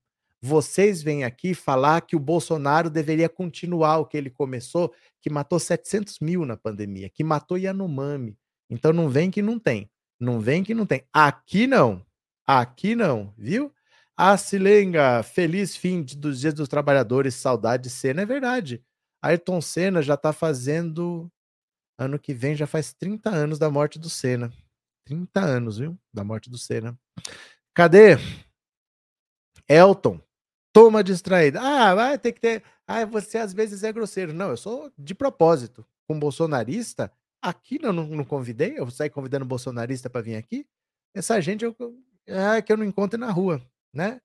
[0.41, 5.59] Vocês vêm aqui falar que o Bolsonaro deveria continuar o que ele começou, que matou
[5.59, 8.37] 700 mil na pandemia, que matou Yanomami.
[8.75, 9.89] Então não vem que não tem.
[10.19, 11.03] Não vem que não tem.
[11.13, 12.05] Aqui não.
[12.45, 13.73] Aqui não, viu?
[14.17, 18.21] Ah, Silenga, feliz fim dos Dias dos Trabalhadores, saudade de Senna.
[18.21, 18.83] É verdade.
[19.21, 21.31] Ayrton Senna já está fazendo.
[21.97, 24.51] Ano que vem já faz 30 anos da morte do Senna.
[25.05, 25.97] 30 anos, viu?
[26.13, 26.97] Da morte do Senna.
[27.73, 28.17] Cadê?
[29.69, 30.19] Elton,
[30.73, 31.61] toma distraída.
[31.61, 32.63] Ah, vai ter que ter.
[32.85, 34.33] Ah, você às vezes é grosseiro.
[34.33, 35.85] Não, eu sou de propósito.
[36.07, 37.11] Com bolsonarista,
[37.49, 38.77] aqui não, não, não convidei.
[38.77, 40.65] Eu saí convidando bolsonarista para vir aqui.
[41.13, 41.75] Essa gente eu,
[42.27, 43.61] é, que eu não encontro na rua
[43.95, 44.19] né?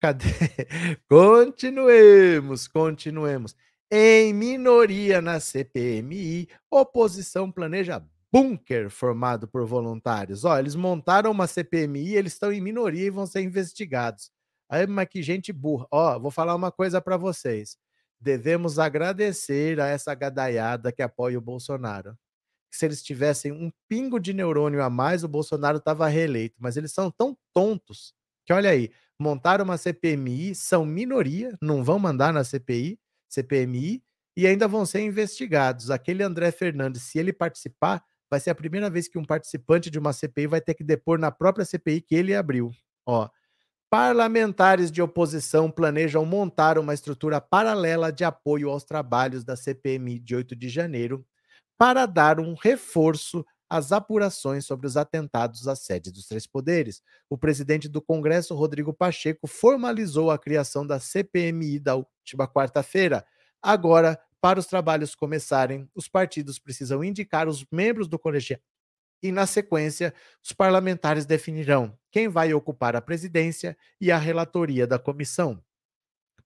[0.00, 0.24] Cadê?
[1.08, 3.54] Continuemos, continuemos.
[3.90, 10.46] Em minoria na CPMI, oposição planeja bunker formado por voluntários.
[10.46, 14.30] Ó, eles montaram uma CPMI, eles estão em minoria e vão ser investigados.
[14.68, 15.86] Aí, mas que gente burra.
[15.90, 17.76] Ó, vou falar uma coisa para vocês.
[18.18, 22.16] Devemos agradecer a essa gadaiada que apoia o Bolsonaro.
[22.72, 26.56] Se eles tivessem um pingo de neurônio a mais, o Bolsonaro estava reeleito.
[26.58, 31.98] Mas eles são tão tontos que olha aí, montaram uma CPMI, são minoria, não vão
[31.98, 34.02] mandar na CPI, CPMI,
[34.36, 35.90] e ainda vão ser investigados.
[35.90, 39.98] Aquele André Fernandes, se ele participar, vai ser a primeira vez que um participante de
[39.98, 42.72] uma CPI vai ter que depor na própria CPI que ele abriu.
[43.06, 43.28] Ó,
[43.90, 50.34] parlamentares de oposição planejam montar uma estrutura paralela de apoio aos trabalhos da CPMI de
[50.34, 51.24] 8 de janeiro
[51.82, 57.02] para dar um reforço as apurações sobre os atentados à sede dos três poderes.
[57.28, 63.26] O presidente do Congresso, Rodrigo Pacheco, formalizou a criação da CPMI da última quarta-feira.
[63.60, 68.62] Agora, para os trabalhos começarem, os partidos precisam indicar os membros do colegiado
[69.20, 75.00] e, na sequência, os parlamentares definirão quem vai ocupar a presidência e a relatoria da
[75.00, 75.60] comissão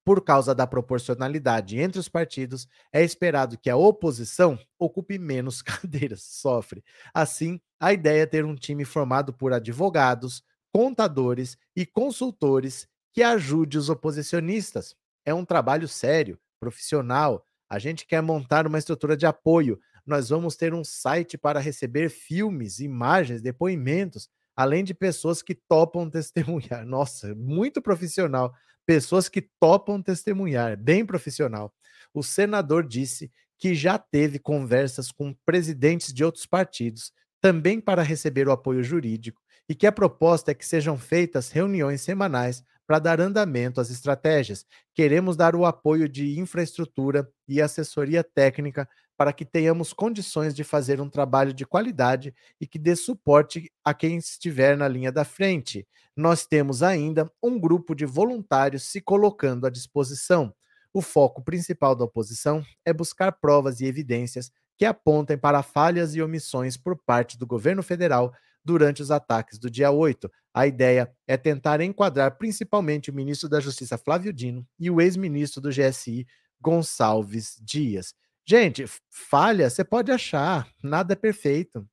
[0.07, 6.23] por causa da proporcionalidade entre os partidos, é esperado que a oposição ocupe menos cadeiras,
[6.23, 6.85] sofre.
[7.13, 13.77] Assim, a ideia é ter um time formado por advogados, contadores e consultores que ajude
[13.77, 14.95] os oposicionistas.
[15.25, 17.45] É um trabalho sério, profissional.
[17.69, 19.77] A gente quer montar uma estrutura de apoio.
[20.07, 26.09] Nós vamos ter um site para receber filmes, imagens, depoimentos, além de pessoas que topam
[26.09, 26.87] testemunhar.
[26.87, 28.55] Nossa, muito profissional
[28.87, 31.75] pessoas que topam testemunhar, bem profissional.
[32.15, 38.49] O senador disse que já teve conversas com presidentes de outros partidos, também para receber
[38.49, 43.21] o apoio jurídico, e que a proposta é que sejam feitas reuniões semanais para dar
[43.21, 44.65] andamento às estratégias.
[44.95, 51.01] Queremos dar o apoio de infraestrutura e assessoria técnica para que tenhamos condições de fazer
[51.01, 55.87] um trabalho de qualidade e que dê suporte a quem estiver na linha da frente.
[56.15, 60.55] Nós temos ainda um grupo de voluntários se colocando à disposição.
[60.93, 66.23] O foco principal da oposição é buscar provas e evidências que apontem para falhas e
[66.23, 68.33] omissões por parte do governo federal
[68.65, 70.31] durante os ataques do dia 8.
[70.53, 75.61] A ideia é tentar enquadrar principalmente o ministro da Justiça Flávio Dino e o ex-ministro
[75.61, 76.27] do GSI
[76.61, 78.15] Gonçalves Dias.
[78.49, 81.89] Gente, falha você pode achar, nada é perfeito.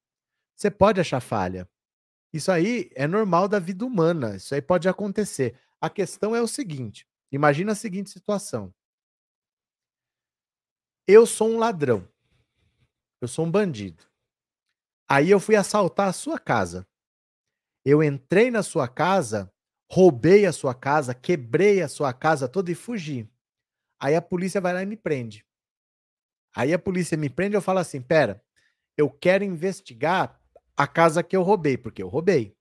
[0.56, 1.68] Você pode achar falha.
[2.32, 5.60] Isso aí é normal da vida humana, isso aí pode acontecer.
[5.82, 8.72] A questão é o seguinte: imagina a seguinte situação.
[11.08, 12.08] Eu sou um ladrão.
[13.20, 14.04] Eu sou um bandido.
[15.10, 16.88] Aí eu fui assaltar a sua casa.
[17.84, 19.52] Eu entrei na sua casa,
[19.92, 23.30] roubei a sua casa, quebrei a sua casa toda e fugi.
[24.00, 25.46] Aí a polícia vai lá e me prende.
[26.56, 28.42] Aí a polícia me prende eu falo assim: pera,
[28.98, 30.40] eu quero investigar
[30.76, 32.56] a casa que eu roubei, porque eu roubei.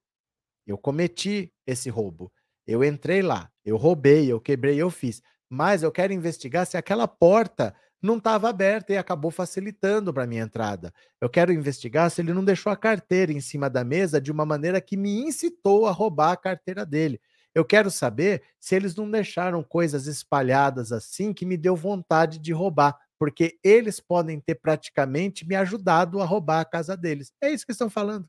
[0.66, 2.32] Eu cometi esse roubo.
[2.66, 5.20] Eu entrei lá, eu roubei, eu quebrei, eu fiz.
[5.50, 10.42] Mas eu quero investigar se aquela porta não estava aberta e acabou facilitando para minha
[10.42, 10.92] entrada.
[11.20, 14.44] Eu quero investigar se ele não deixou a carteira em cima da mesa de uma
[14.44, 17.20] maneira que me incitou a roubar a carteira dele.
[17.54, 22.52] Eu quero saber se eles não deixaram coisas espalhadas assim que me deu vontade de
[22.52, 27.32] roubar porque eles podem ter praticamente me ajudado a roubar a casa deles.
[27.40, 28.28] É isso que estão falando.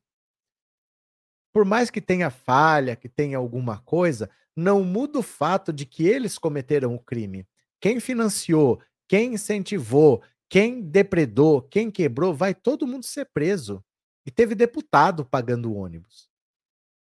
[1.52, 6.06] Por mais que tenha falha, que tenha alguma coisa, não muda o fato de que
[6.06, 7.44] eles cometeram o crime.
[7.82, 13.84] Quem financiou, quem incentivou, quem depredou, quem quebrou, vai todo mundo ser preso.
[14.28, 16.30] E teve deputado pagando ônibus.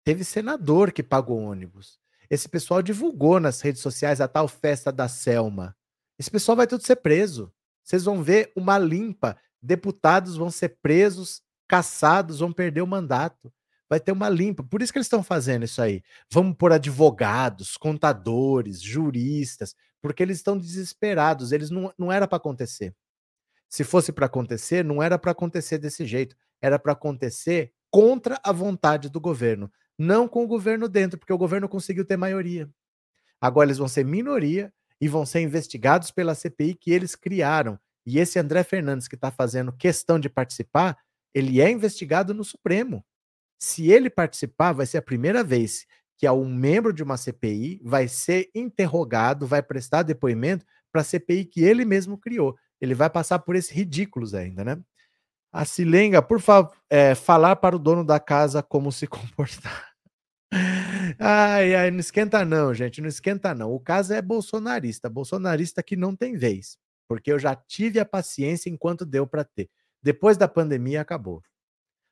[0.04, 2.02] Teve senador que pagou ônibus.
[2.30, 5.74] Esse pessoal divulgou nas redes sociais a tal festa da Selma.
[6.20, 7.50] Esse pessoal vai tudo ser preso.
[7.88, 9.38] Vocês vão ver uma limpa.
[9.62, 13.52] Deputados vão ser presos, caçados, vão perder o mandato.
[13.90, 14.62] Vai ter uma limpa.
[14.62, 16.04] Por isso que eles estão fazendo isso aí.
[16.30, 21.54] Vamos por advogados, contadores, juristas, porque eles estão desesperados.
[21.54, 22.94] Eles não, não era para acontecer.
[23.70, 26.36] Se fosse para acontecer, não era para acontecer desse jeito.
[26.62, 31.38] Era para acontecer contra a vontade do governo, não com o governo dentro, porque o
[31.38, 32.70] governo conseguiu ter maioria.
[33.40, 37.80] Agora eles vão ser minoria e vão ser investigados pela CPI que eles criaram.
[38.06, 40.98] E esse André Fernandes que está fazendo questão de participar,
[41.34, 43.06] ele é investigado no Supremo.
[43.60, 45.86] Se ele participar, vai ser a primeira vez
[46.18, 51.46] que um membro de uma CPI vai ser interrogado, vai prestar depoimento para a CPI
[51.46, 52.56] que ele mesmo criou.
[52.82, 54.80] Ele vai passar por esses ridículos ainda, né?
[55.52, 59.97] A Silenga, por favor, é, falar para o dono da casa como se comportar.
[61.20, 63.72] Ai, ai, não esquenta não, gente, não esquenta não.
[63.72, 66.78] O caso é bolsonarista, bolsonarista que não tem vez,
[67.08, 69.70] porque eu já tive a paciência enquanto deu para ter.
[70.02, 71.42] Depois da pandemia acabou.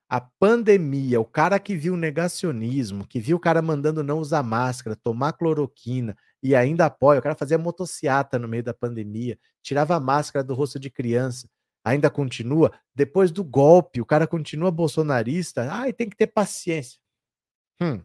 [0.08, 4.96] A pandemia, o cara que viu negacionismo, que viu o cara mandando não usar máscara,
[4.96, 10.00] tomar cloroquina e ainda apoia, o cara fazia motociata no meio da pandemia, tirava a
[10.00, 11.50] máscara do rosto de criança,
[11.84, 12.72] ainda continua.
[12.94, 15.68] Depois do golpe, o cara continua bolsonarista.
[15.72, 17.00] Ai, tem que ter paciência.
[17.82, 18.02] Hum.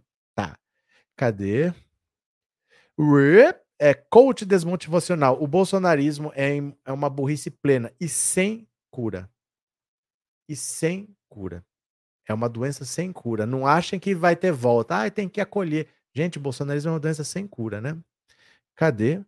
[1.20, 1.70] Cadê?
[3.78, 5.36] É coach desmotivacional.
[5.42, 9.30] O bolsonarismo é, é uma burrice plena e sem cura.
[10.48, 11.62] E sem cura.
[12.26, 13.44] É uma doença sem cura.
[13.44, 15.04] Não achem que vai ter volta.
[15.04, 15.88] Ah, tem que acolher.
[16.14, 17.98] Gente, o bolsonarismo é uma doença sem cura, né?
[18.74, 19.22] Cadê?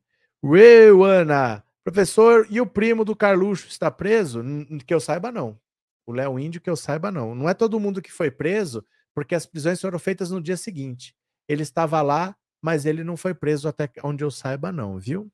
[1.04, 1.62] Ana.
[1.84, 4.42] Professor, e o primo do Carluxo está preso?
[4.86, 5.60] Que eu saiba, não.
[6.06, 7.34] O Léo Índio, que eu saiba, não.
[7.34, 8.82] Não é todo mundo que foi preso,
[9.14, 11.14] porque as prisões foram feitas no dia seguinte.
[11.52, 15.30] Ele estava lá, mas ele não foi preso até onde eu saiba, não, viu?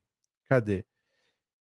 [0.47, 0.85] Cadê?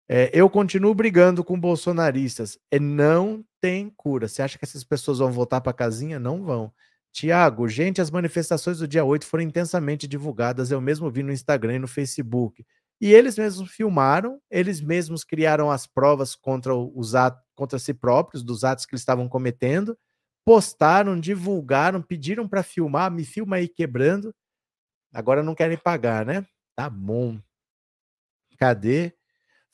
[0.09, 2.59] É, eu continuo brigando com bolsonaristas.
[2.71, 4.29] E não tem cura.
[4.29, 6.19] Você acha que essas pessoas vão voltar para casinha?
[6.19, 6.73] Não vão.
[7.13, 10.71] Tiago, gente, as manifestações do dia 8 foram intensamente divulgadas.
[10.71, 12.65] Eu mesmo vi no Instagram e no Facebook.
[13.01, 18.43] E eles mesmos filmaram, eles mesmos criaram as provas contra os atos, contra si próprios
[18.43, 19.97] dos atos que eles estavam cometendo,
[20.45, 24.35] postaram, divulgaram, pediram para filmar, me filma aí quebrando.
[25.13, 26.47] Agora não querem pagar, né?
[26.75, 27.39] Tá bom.
[28.59, 29.13] Cadê?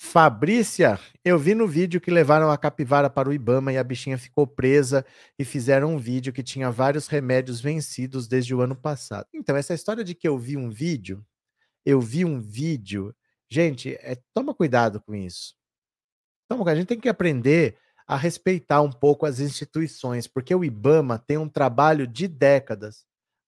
[0.01, 4.17] Fabrícia, eu vi no vídeo que levaram a capivara para o Ibama e a bichinha
[4.17, 5.05] ficou presa
[5.39, 9.27] e fizeram um vídeo que tinha vários remédios vencidos desde o ano passado.
[9.35, 11.25] Então, essa história de que eu vi um vídeo,
[11.85, 13.15] eu vi um vídeo
[13.51, 15.55] Gente, é, toma cuidado com isso.
[16.49, 17.79] Toma, a gente tem que aprender
[18.09, 23.05] a respeitar um pouco as instituições, porque o IBAMA tem um trabalho de décadas.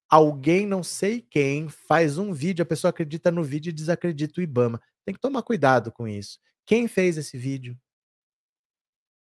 [0.06, 4.44] Alguém, não sei quem, faz um vídeo, a pessoa acredita no vídeo e desacredita o
[4.44, 4.78] IBAMA.
[5.02, 6.38] Tem que tomar cuidado com isso.
[6.66, 7.74] Quem fez esse vídeo?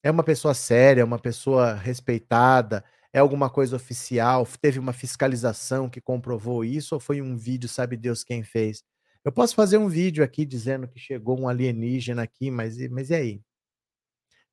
[0.01, 4.47] É uma pessoa séria, é uma pessoa respeitada, é alguma coisa oficial?
[4.61, 8.83] Teve uma fiscalização que comprovou isso ou foi um vídeo, sabe Deus quem fez?
[9.25, 13.15] Eu posso fazer um vídeo aqui dizendo que chegou um alienígena aqui, mas, mas e
[13.15, 13.41] aí?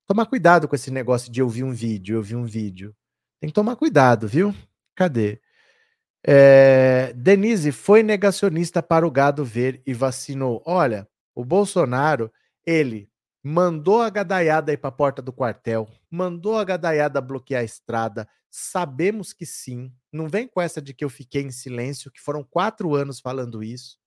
[0.07, 2.95] Tomar cuidado com esse negócio de ouvir um vídeo, ouvir um vídeo.
[3.41, 4.55] Tem que tomar cuidado, viu?
[4.95, 5.41] Cadê?
[6.25, 10.63] É, Denise foi negacionista para o gado ver e vacinou.
[10.65, 12.33] Olha, o Bolsonaro,
[12.65, 13.11] ele
[13.43, 18.29] mandou a gadaiada ir para a porta do quartel, mandou a gadaiada bloquear a estrada.
[18.51, 19.93] Sabemos que sim.
[20.13, 23.63] Não vem com essa de que eu fiquei em silêncio, que foram quatro anos falando
[23.63, 23.99] isso.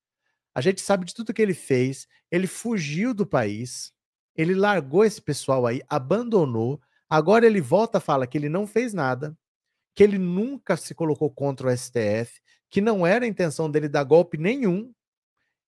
[0.53, 2.07] A gente sabe de tudo que ele fez.
[2.31, 3.91] Ele fugiu do país,
[4.35, 6.81] ele largou esse pessoal aí, abandonou.
[7.09, 9.37] Agora ele volta fala que ele não fez nada,
[9.93, 14.03] que ele nunca se colocou contra o STF, que não era a intenção dele dar
[14.03, 14.93] golpe nenhum,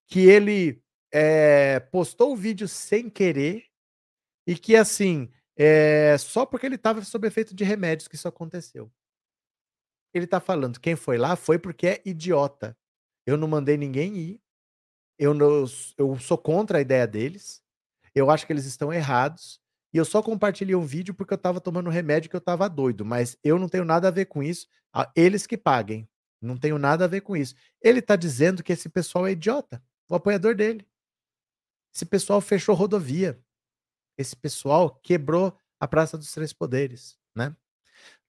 [0.07, 3.65] que ele é, postou o vídeo sem querer
[4.45, 8.91] e que assim é só porque ele estava sob efeito de remédios que isso aconteceu.
[10.13, 12.77] Ele está falando, quem foi lá foi porque é idiota.
[13.25, 14.41] Eu não mandei ninguém ir.
[15.17, 15.65] Eu, não,
[15.97, 17.63] eu sou contra a ideia deles.
[18.17, 19.59] Eu acho que eles estão errados.
[19.93, 23.05] E eu só compartilhei um vídeo porque eu estava tomando remédio que eu estava doido.
[23.05, 24.67] Mas eu não tenho nada a ver com isso.
[25.15, 26.07] Eles que paguem.
[26.41, 27.55] Não tenho nada a ver com isso.
[27.81, 29.81] Ele está dizendo que esse pessoal é idiota.
[30.09, 30.85] O apoiador dele.
[31.93, 33.39] Esse pessoal fechou rodovia.
[34.17, 37.55] Esse pessoal quebrou a Praça dos Três Poderes, né?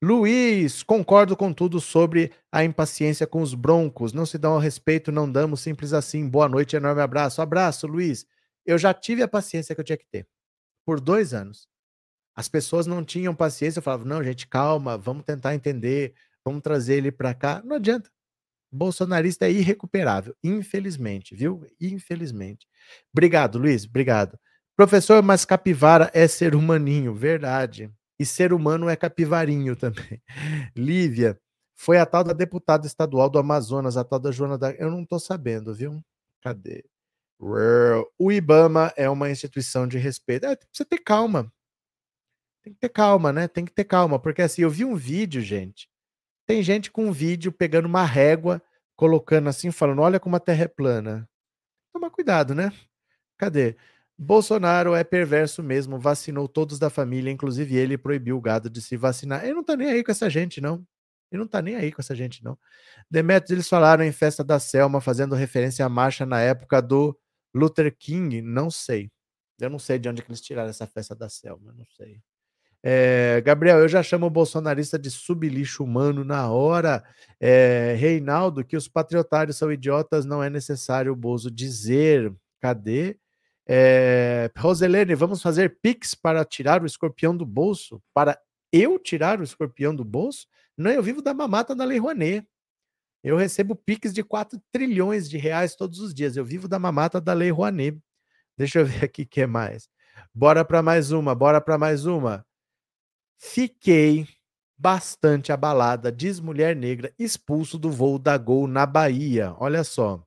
[0.02, 4.12] Luiz, concordo com tudo sobre a impaciência com os broncos.
[4.12, 6.28] Não se dão ao respeito, não damos, simples assim.
[6.28, 7.42] Boa noite, enorme abraço.
[7.42, 8.26] Abraço, Luiz.
[8.68, 10.28] Eu já tive a paciência que eu tinha que ter.
[10.84, 11.66] Por dois anos.
[12.36, 13.78] As pessoas não tinham paciência.
[13.78, 16.12] Eu falava, não, gente, calma, vamos tentar entender,
[16.44, 17.62] vamos trazer ele para cá.
[17.64, 18.10] Não adianta.
[18.70, 21.66] Bolsonarista é irrecuperável, infelizmente, viu?
[21.80, 22.66] Infelizmente.
[23.10, 24.38] Obrigado, Luiz, obrigado.
[24.76, 27.90] Professor, mas capivara é ser humaninho, verdade.
[28.18, 30.20] E ser humano é capivarinho também.
[30.76, 31.40] Lívia,
[31.74, 34.72] foi a tal da deputada estadual do Amazonas, a tal da Joana da.
[34.72, 36.04] Eu não estou sabendo, viu?
[36.42, 36.84] Cadê?
[37.40, 40.46] O IBAMA é uma instituição de respeito.
[40.46, 41.52] É, precisa ter calma.
[42.62, 43.48] Tem que ter calma, né?
[43.48, 45.88] Tem que ter calma, porque assim, eu vi um vídeo, gente.
[46.46, 48.62] Tem gente com um vídeo pegando uma régua,
[48.96, 51.28] colocando assim, falando: olha como a Terra é plana.
[51.92, 52.72] Toma cuidado, né?
[53.38, 53.76] Cadê?
[54.18, 58.96] Bolsonaro é perverso mesmo, vacinou todos da família, inclusive ele proibiu o gado de se
[58.96, 59.44] vacinar.
[59.44, 60.84] Ele não tá nem aí com essa gente, não.
[61.30, 62.58] Ele não tá nem aí com essa gente, não.
[63.10, 67.16] Demetrios, eles falaram em festa da Selma, fazendo referência à marcha na época do
[67.54, 68.42] Luther King.
[68.42, 69.10] Não sei.
[69.60, 72.20] Eu não sei de onde que eles tiraram essa festa da Selma, não sei.
[72.82, 77.02] É, Gabriel, eu já chamo o bolsonarista de sublixo humano na hora.
[77.40, 82.32] É, Reinaldo, que os patriotários são idiotas, não é necessário o Bozo dizer.
[82.60, 83.18] Cadê?
[83.66, 88.02] É, Roselene, vamos fazer pix para tirar o escorpião do bolso?
[88.14, 88.38] Para
[88.72, 90.46] eu tirar o escorpião do bolso?
[90.76, 92.46] Não, eu vivo da mamata da Lei Rouanet.
[93.22, 96.36] Eu recebo pix de 4 trilhões de reais todos os dias.
[96.36, 97.98] Eu vivo da mamata da Lei Rouanet.
[98.56, 99.88] Deixa eu ver aqui o que mais.
[100.34, 102.44] Bora para mais uma, bora para mais uma.
[103.38, 104.26] Fiquei
[104.76, 109.54] bastante abalada, diz mulher negra expulso do voo da Gol na Bahia.
[109.58, 110.22] Olha só.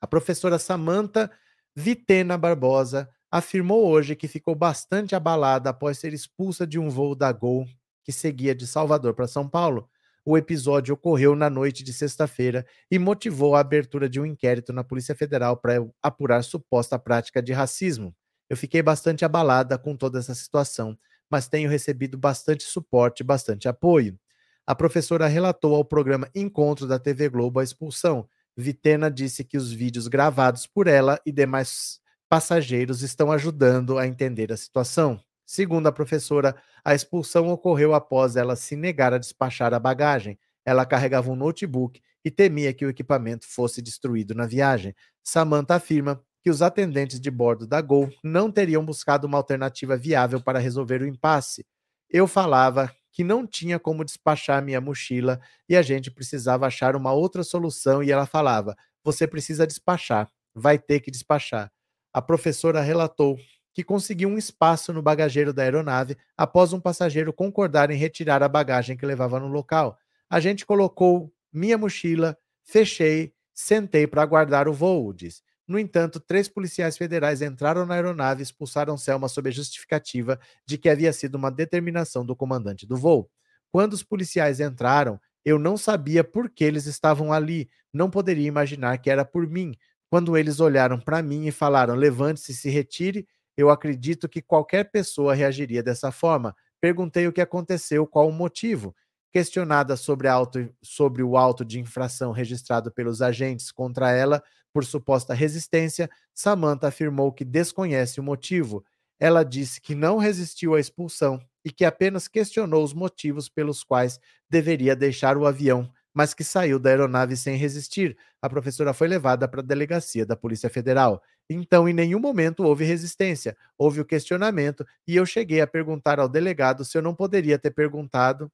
[0.00, 1.30] A professora Samanta
[1.74, 7.32] Vitena Barbosa afirmou hoje que ficou bastante abalada após ser expulsa de um voo da
[7.32, 7.66] Gol
[8.04, 9.88] que seguia de Salvador para São Paulo.
[10.24, 14.82] O episódio ocorreu na noite de sexta-feira e motivou a abertura de um inquérito na
[14.82, 18.14] Polícia Federal para apurar suposta prática de racismo.
[18.48, 20.98] Eu fiquei bastante abalada com toda essa situação,
[21.30, 24.18] mas tenho recebido bastante suporte bastante apoio.
[24.66, 29.72] A professora relatou ao programa Encontro da TV Globo a expulsão, Vitena disse que os
[29.72, 31.98] vídeos gravados por ela e demais
[32.28, 35.20] passageiros estão ajudando a entender a situação.
[35.46, 40.38] Segundo a professora, a expulsão ocorreu após ela se negar a despachar a bagagem.
[40.64, 44.94] Ela carregava um notebook e temia que o equipamento fosse destruído na viagem.
[45.22, 50.42] Samantha afirma que os atendentes de bordo da Gol não teriam buscado uma alternativa viável
[50.42, 51.64] para resolver o impasse.
[52.10, 57.12] Eu falava que não tinha como despachar minha mochila e a gente precisava achar uma
[57.12, 61.70] outra solução e ela falava: "Você precisa despachar, vai ter que despachar".
[62.12, 63.38] A professora relatou
[63.74, 68.48] que conseguiu um espaço no bagageiro da aeronave após um passageiro concordar em retirar a
[68.48, 69.98] bagagem que levava no local.
[70.30, 75.42] A gente colocou minha mochila, fechei, sentei para aguardar o voo, disse.
[75.66, 80.78] No entanto, três policiais federais entraram na aeronave e expulsaram Selma sob a justificativa de
[80.78, 83.30] que havia sido uma determinação do comandante do voo.
[83.72, 88.98] Quando os policiais entraram, eu não sabia por que eles estavam ali, não poderia imaginar
[88.98, 89.74] que era por mim.
[90.08, 93.26] Quando eles olharam para mim e falaram: levante-se e se retire,
[93.56, 96.54] eu acredito que qualquer pessoa reagiria dessa forma.
[96.80, 98.94] Perguntei o que aconteceu, qual o motivo.
[99.32, 104.42] Questionada sobre, auto, sobre o auto de infração registrado pelos agentes contra ela
[104.72, 108.84] por suposta resistência, Samantha afirmou que desconhece o motivo.
[109.20, 114.18] Ela disse que não resistiu à expulsão e que apenas questionou os motivos pelos quais
[114.50, 118.16] deveria deixar o avião, mas que saiu da aeronave sem resistir.
[118.40, 121.22] A professora foi levada para a delegacia da Polícia Federal.
[121.50, 126.28] Então, em nenhum momento houve resistência, houve o questionamento, e eu cheguei a perguntar ao
[126.28, 128.50] delegado se eu não poderia ter perguntado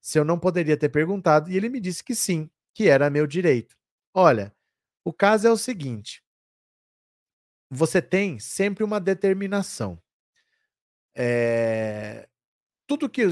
[0.00, 3.26] se eu não poderia ter perguntado, e ele me disse que sim, que era meu
[3.26, 3.76] direito.
[4.14, 4.54] Olha,
[5.04, 6.22] o caso é o seguinte:
[7.70, 10.00] você tem sempre uma determinação.
[11.14, 12.28] É,
[12.86, 13.24] tudo que,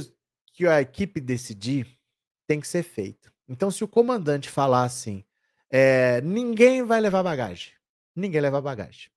[0.53, 1.99] que a equipe decidir
[2.47, 3.33] tem que ser feito.
[3.49, 5.25] Então, se o comandante falar assim,
[5.71, 7.73] é, ninguém vai levar bagagem,
[8.15, 9.11] ninguém leva bagagem.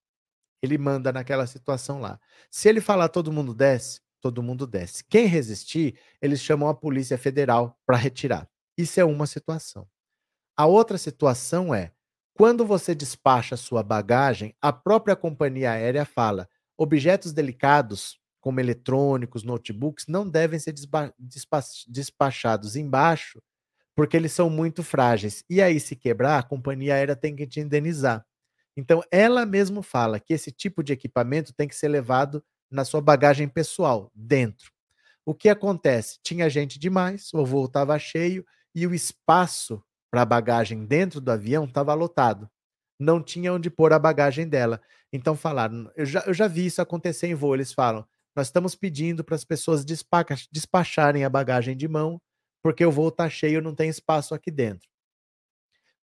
[0.61, 2.19] Ele manda naquela situação lá.
[2.51, 5.03] Se ele falar todo mundo desce, todo mundo desce.
[5.05, 8.47] Quem resistir, eles chamam a Polícia Federal para retirar.
[8.77, 9.87] Isso é uma situação.
[10.55, 11.93] A outra situação é
[12.33, 20.05] quando você despacha sua bagagem, a própria companhia aérea fala: objetos delicados, como eletrônicos, notebooks,
[20.07, 20.73] não devem ser
[21.87, 23.41] despachados embaixo,
[23.99, 25.43] porque eles são muito frágeis.
[25.49, 28.25] E aí, se quebrar, a companhia aérea tem que te indenizar.
[28.77, 32.41] Então, ela mesmo fala que esse tipo de equipamento tem que ser levado
[32.71, 34.71] na sua bagagem pessoal, dentro.
[35.25, 36.17] O que acontece?
[36.23, 41.29] Tinha gente demais, o voo estava cheio e o espaço para a bagagem dentro do
[41.29, 42.49] avião estava lotado.
[42.97, 44.79] Não tinha onde pôr a bagagem dela.
[45.11, 47.53] Então falaram, eu já, eu já vi isso acontecer em voo.
[47.53, 52.21] Eles falam: nós estamos pedindo para as pessoas despacharem a bagagem de mão,
[52.61, 54.89] porque o voo está cheio, não tem espaço aqui dentro.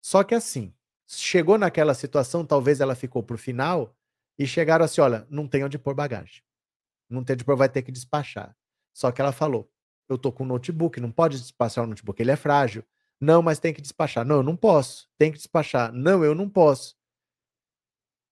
[0.00, 0.74] Só que assim,
[1.06, 3.96] chegou naquela situação, talvez ela ficou para o final,
[4.38, 6.42] e chegaram assim: olha, não tem onde pôr bagagem.
[7.08, 8.54] Não tem onde pôr, vai ter que despachar.
[8.92, 9.70] Só que ela falou:
[10.08, 12.84] eu tô com um notebook, não pode despachar o notebook, ele é frágil.
[13.20, 14.26] Não, mas tem que despachar.
[14.26, 15.08] Não, eu não posso.
[15.16, 15.90] Tem que despachar.
[15.90, 16.94] Não, eu não posso.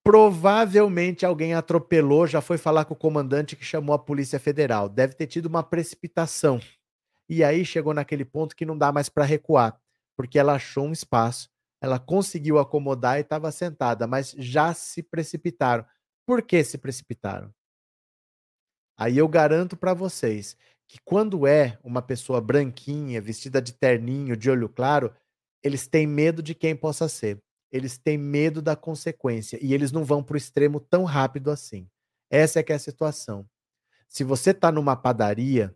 [0.03, 4.87] Provavelmente alguém atropelou, já foi falar com o comandante que chamou a Polícia Federal.
[4.87, 6.61] Deve ter tido uma precipitação.
[7.35, 9.76] E aí chegou naquele ponto que não dá mais para recuar,
[10.16, 15.85] porque ela achou um espaço, ela conseguiu acomodar e estava sentada, mas já se precipitaram.
[16.24, 17.53] Por que se precipitaram?
[18.97, 20.57] Aí eu garanto para vocês
[20.87, 25.12] que quando é uma pessoa branquinha, vestida de terninho, de olho claro,
[25.61, 27.43] eles têm medo de quem possa ser.
[27.72, 31.89] Eles têm medo da consequência e eles não vão para o extremo tão rápido assim.
[32.30, 33.45] Essa é que é a situação.
[34.09, 35.74] Se você está numa padaria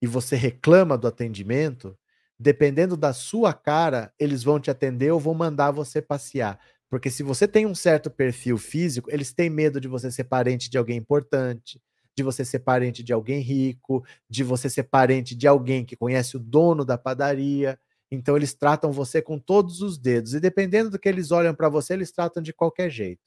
[0.00, 1.96] e você reclama do atendimento,
[2.38, 6.58] dependendo da sua cara, eles vão te atender ou vão mandar você passear.
[6.88, 10.68] Porque se você tem um certo perfil físico, eles têm medo de você ser parente
[10.70, 11.80] de alguém importante,
[12.16, 16.36] de você ser parente de alguém rico, de você ser parente de alguém que conhece
[16.36, 17.78] o dono da padaria.
[18.10, 21.68] Então eles tratam você com todos os dedos e dependendo do que eles olham para
[21.68, 23.20] você, eles tratam de qualquer jeito.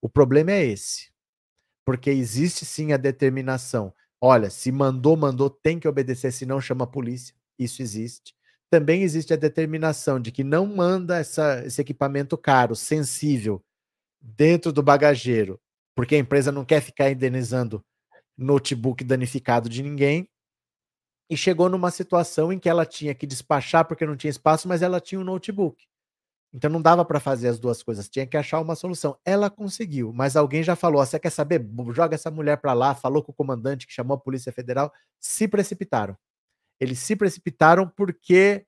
[0.00, 1.10] O problema é esse.
[1.84, 3.92] Porque existe sim a determinação.
[4.20, 7.34] Olha, se mandou, mandou, tem que obedecer, senão chama a polícia.
[7.58, 8.34] Isso existe.
[8.70, 13.62] Também existe a determinação de que não manda essa, esse equipamento caro, sensível,
[14.20, 15.60] dentro do bagageiro,
[15.94, 17.84] porque a empresa não quer ficar indenizando
[18.36, 20.28] notebook danificado de ninguém
[21.30, 24.82] e chegou numa situação em que ela tinha que despachar porque não tinha espaço, mas
[24.82, 25.86] ela tinha um notebook.
[26.52, 29.16] Então não dava para fazer as duas coisas, tinha que achar uma solução.
[29.24, 31.64] Ela conseguiu, mas alguém já falou: você quer saber?
[31.94, 35.46] Joga essa mulher para lá, falou com o comandante que chamou a Polícia Federal, se
[35.48, 36.16] precipitaram.
[36.80, 38.66] Eles se precipitaram porque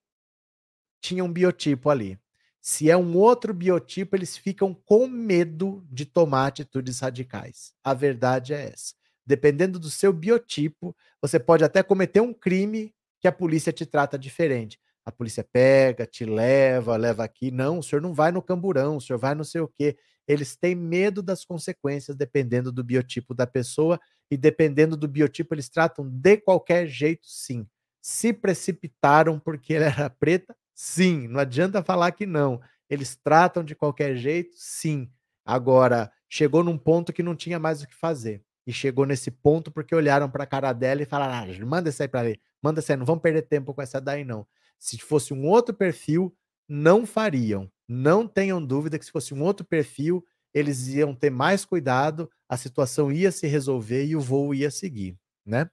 [1.01, 2.19] tinha um biotipo ali.
[2.61, 7.75] Se é um outro biotipo, eles ficam com medo de tomar atitudes radicais.
[7.83, 13.29] A verdade é essa dependendo do seu biotipo, você pode até cometer um crime que
[13.29, 14.81] a polícia te trata diferente.
[15.05, 17.51] A polícia pega, te leva, leva aqui.
[17.51, 19.97] Não, o senhor não vai no camburão, o senhor vai não sei o quê.
[20.27, 23.99] Eles têm medo das consequências dependendo do biotipo da pessoa
[24.31, 27.67] e dependendo do biotipo, eles tratam de qualquer jeito, sim.
[28.01, 30.57] Se precipitaram porque ela era preta?
[30.75, 31.29] Sim.
[31.29, 32.61] Não adianta falar que não.
[32.89, 34.55] Eles tratam de qualquer jeito?
[34.57, 35.11] Sim.
[35.45, 39.71] Agora, chegou num ponto que não tinha mais o que fazer e chegou nesse ponto
[39.71, 42.81] porque olharam para a cara dela e falaram: ah, manda isso aí para ver, manda
[42.81, 44.47] isso aí, não vamos perder tempo com essa daí, não.
[44.83, 46.35] Se fosse um outro perfil,
[46.69, 47.71] não fariam.
[47.89, 50.25] Não tenham dúvida que se fosse um outro perfil,
[50.55, 55.17] eles iam ter mais cuidado, a situação ia se resolver e o voo ia seguir,
[55.47, 55.69] né?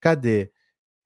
[0.00, 0.50] Cadê?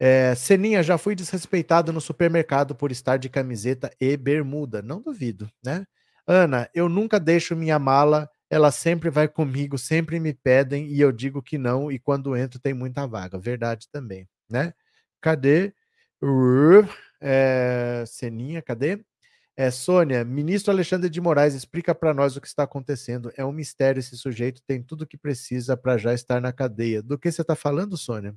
[0.00, 4.82] É, Seninha, já fui desrespeitado no supermercado por estar de camiseta e bermuda.
[4.82, 5.86] Não duvido, né?
[6.26, 11.10] Ana, eu nunca deixo minha mala ela sempre vai comigo, sempre me pedem e eu
[11.10, 13.38] digo que não, e quando entro tem muita vaga.
[13.38, 14.74] Verdade também, né?
[15.22, 15.72] Cadê?
[17.22, 19.04] É, Seninha, cadê?
[19.56, 23.30] É, Sônia, ministro Alexandre de Moraes, explica para nós o que está acontecendo.
[23.36, 27.02] É um mistério esse sujeito, tem tudo o que precisa para já estar na cadeia.
[27.02, 28.34] Do que você está falando, Sônia?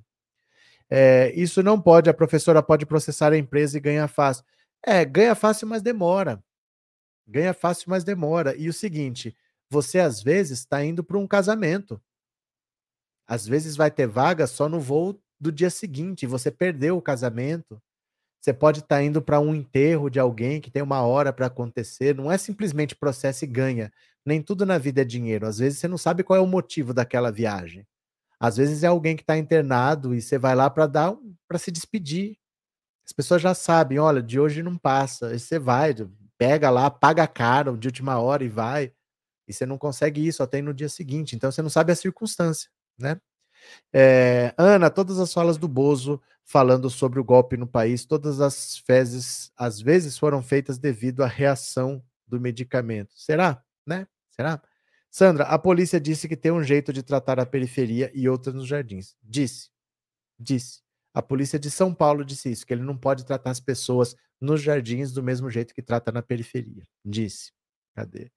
[0.89, 4.43] É, isso não pode, a professora pode processar a empresa e ganhar fácil.
[4.85, 6.43] É, ganha fácil, mas demora.
[7.27, 8.55] Ganha fácil, mas demora.
[8.55, 9.35] E o seguinte,
[9.69, 11.99] você às vezes está indo para um casamento.
[13.25, 17.81] Às vezes vai ter vaga só no voo do dia seguinte, você perdeu o casamento.
[18.45, 21.47] Você pode estar tá indo para um enterro de alguém que tem uma hora para
[21.47, 22.13] acontecer.
[22.13, 23.91] Não é simplesmente processo e ganha.
[24.23, 25.47] Nem tudo na vida é dinheiro.
[25.47, 27.87] Às vezes você não sabe qual é o motivo daquela viagem.
[28.39, 31.15] Às vezes é alguém que está internado e você vai lá para dar
[31.47, 32.37] para se despedir.
[33.03, 35.29] As pessoas já sabem, olha, de hoje não passa.
[35.29, 35.95] Aí você vai,
[36.37, 38.93] pega lá, paga caro de última hora e vai.
[39.47, 41.35] E você não consegue só tem no dia seguinte.
[41.35, 43.19] Então você não sabe a circunstância, né?
[43.91, 48.77] É, Ana, todas as falas do Bozo falando sobre o golpe no país, todas as
[48.77, 53.13] fezes, às vezes, foram feitas devido à reação do medicamento.
[53.15, 53.63] Será?
[53.85, 54.07] Né?
[54.29, 54.61] Será?
[55.09, 58.67] Sandra, a polícia disse que tem um jeito de tratar a periferia e outras nos
[58.67, 59.15] jardins.
[59.23, 59.69] Disse.
[60.39, 60.81] Disse.
[61.13, 64.61] A polícia de São Paulo disse isso, que ele não pode tratar as pessoas nos
[64.61, 66.85] jardins do mesmo jeito que trata na periferia.
[67.03, 67.51] Disse.
[67.95, 68.29] Cadê?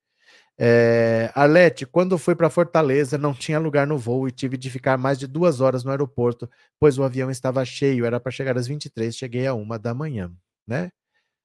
[0.59, 4.99] É, Arlete, quando fui para Fortaleza, não tinha lugar no voo e tive de ficar
[4.99, 6.51] mais de duas horas no aeroporto,
[6.81, 10.33] pois o avião estava cheio, era para chegar às 23, cheguei a uma da manhã,
[10.67, 10.91] né?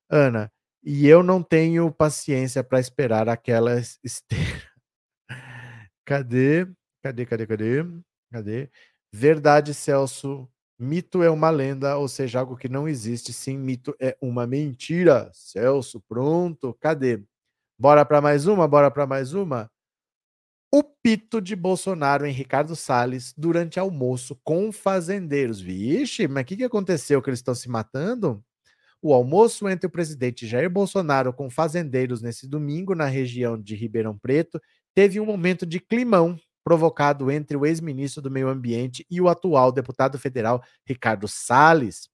[0.10, 0.52] Ana,
[0.84, 4.64] e eu não tenho paciência para esperar aquela esteira.
[6.06, 6.68] Cadê?
[7.04, 7.86] Cadê, cadê, cadê?
[8.32, 8.70] Cadê?
[9.12, 10.50] Verdade, Celso.
[10.80, 13.32] Mito é uma lenda, ou seja, algo que não existe.
[13.34, 15.30] Sim, mito é uma mentira.
[15.34, 16.74] Celso, pronto.
[16.82, 17.24] Cadê?
[17.78, 18.68] Bora para mais uma?
[18.68, 19.70] Bora para mais uma?
[20.72, 25.60] O pito de Bolsonaro em Ricardo Salles durante almoço com fazendeiros.
[25.62, 28.44] Vixe, mas o que, que aconteceu que eles estão se matando?
[29.02, 34.18] O almoço entre o presidente Jair Bolsonaro com fazendeiros nesse domingo na região de Ribeirão
[34.18, 34.62] Preto
[34.96, 39.72] teve um momento de climão provocado entre o ex-ministro do Meio Ambiente e o atual
[39.72, 42.10] deputado federal Ricardo Salles.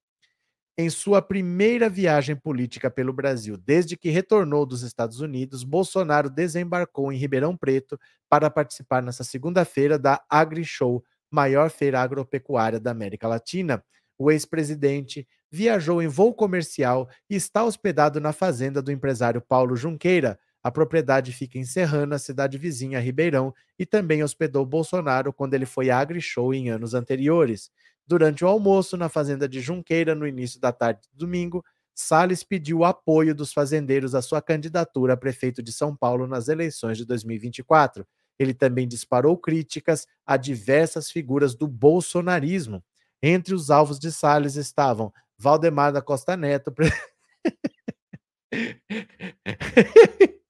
[0.80, 7.12] Em sua primeira viagem política pelo Brasil desde que retornou dos Estados Unidos, Bolsonaro desembarcou
[7.12, 8.00] em Ribeirão Preto
[8.30, 13.84] para participar nesta segunda-feira da AgriShow, maior feira agropecuária da América Latina.
[14.18, 20.38] O ex-presidente viajou em voo comercial e está hospedado na fazenda do empresário Paulo Junqueira.
[20.62, 25.90] A propriedade fica em Serrana, cidade vizinha Ribeirão, e também hospedou Bolsonaro quando ele foi
[25.90, 27.70] à AgriShow em anos anteriores.
[28.10, 32.78] Durante o almoço na fazenda de Junqueira, no início da tarde de domingo, Salles pediu
[32.78, 37.04] o apoio dos fazendeiros à sua candidatura a prefeito de São Paulo nas eleições de
[37.04, 38.04] 2024.
[38.36, 42.82] Ele também disparou críticas a diversas figuras do bolsonarismo.
[43.22, 46.74] Entre os alvos de Salles estavam Valdemar da Costa Neto.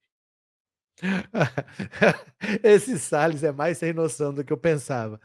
[2.64, 5.20] Esse Salles é mais sem noção do que eu pensava.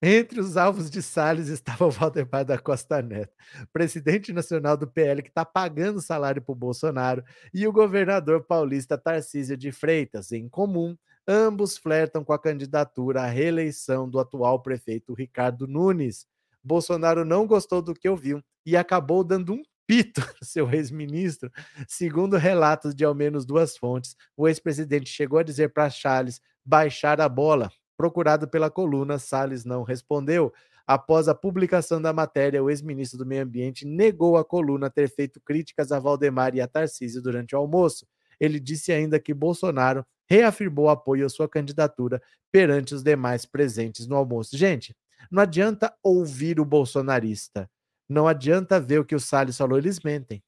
[0.00, 3.34] Entre os alvos de Salles estava o Valdemar da Costa Neto,
[3.72, 8.96] presidente nacional do PL, que está pagando salário para o Bolsonaro, e o governador paulista
[8.96, 10.30] Tarcísio de Freitas.
[10.30, 10.96] Em comum,
[11.26, 16.26] ambos flertam com a candidatura à reeleição do atual prefeito Ricardo Nunes.
[16.62, 21.50] Bolsonaro não gostou do que ouviu e acabou dando um pito seu ex-ministro.
[21.88, 27.20] Segundo relatos de ao menos duas fontes, o ex-presidente chegou a dizer para Charles baixar
[27.20, 30.52] a bola, Procurado pela coluna, Salles não respondeu.
[30.86, 35.40] Após a publicação da matéria, o ex-ministro do Meio Ambiente negou a coluna ter feito
[35.40, 38.06] críticas a Valdemar e a Tarcísio durante o almoço.
[38.38, 42.22] Ele disse ainda que Bolsonaro reafirmou apoio à sua candidatura
[42.52, 44.56] perante os demais presentes no almoço.
[44.56, 44.96] Gente,
[45.28, 47.68] não adianta ouvir o bolsonarista.
[48.08, 50.40] Não adianta ver o que o Salles falou, eles mentem.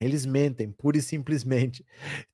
[0.00, 1.84] Eles mentem, pura e simplesmente.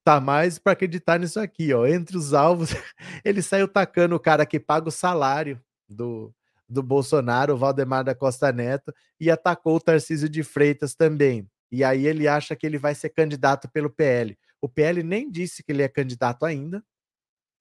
[0.05, 1.87] Tá mais para acreditar nisso aqui, ó.
[1.87, 2.71] Entre os alvos,
[3.25, 6.35] ele saiu tacando o cara que paga o salário do,
[6.69, 11.49] do Bolsonaro, o Valdemar da Costa Neto, e atacou o Tarcísio de Freitas também.
[11.73, 14.39] E aí ele acha que ele vai ser candidato pelo PL.
[14.61, 16.85] O PL nem disse que ele é candidato ainda.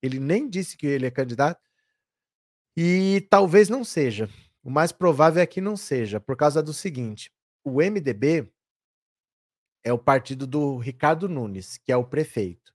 [0.02, 1.62] Ele nem disse que ele é candidato.
[2.76, 4.30] E talvez não seja.
[4.64, 7.32] O mais provável é que não seja, por causa do seguinte:
[7.64, 8.50] o MDB
[9.84, 12.74] é o partido do Ricardo Nunes, que é o prefeito.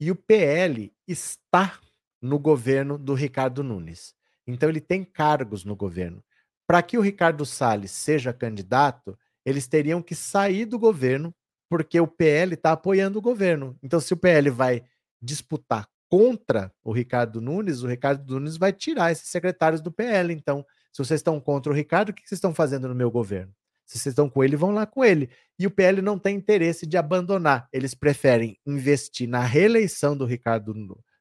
[0.00, 1.78] E o PL está
[2.20, 4.14] no governo do Ricardo Nunes.
[4.46, 6.22] Então ele tem cargos no governo.
[6.66, 11.34] Para que o Ricardo Salles seja candidato, eles teriam que sair do governo,
[11.68, 13.76] porque o PL está apoiando o governo.
[13.82, 14.84] Então, se o PL vai
[15.20, 20.32] disputar contra o Ricardo Nunes, o Ricardo Nunes vai tirar esses secretários do PL.
[20.32, 23.52] Então, se vocês estão contra o Ricardo, o que vocês estão fazendo no meu governo?
[23.92, 25.28] Se vocês estão com ele, vão lá com ele.
[25.58, 27.68] E o PL não tem interesse de abandonar.
[27.70, 30.72] Eles preferem investir na reeleição do Ricardo,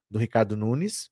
[0.09, 1.09] do Ricardo Nunes.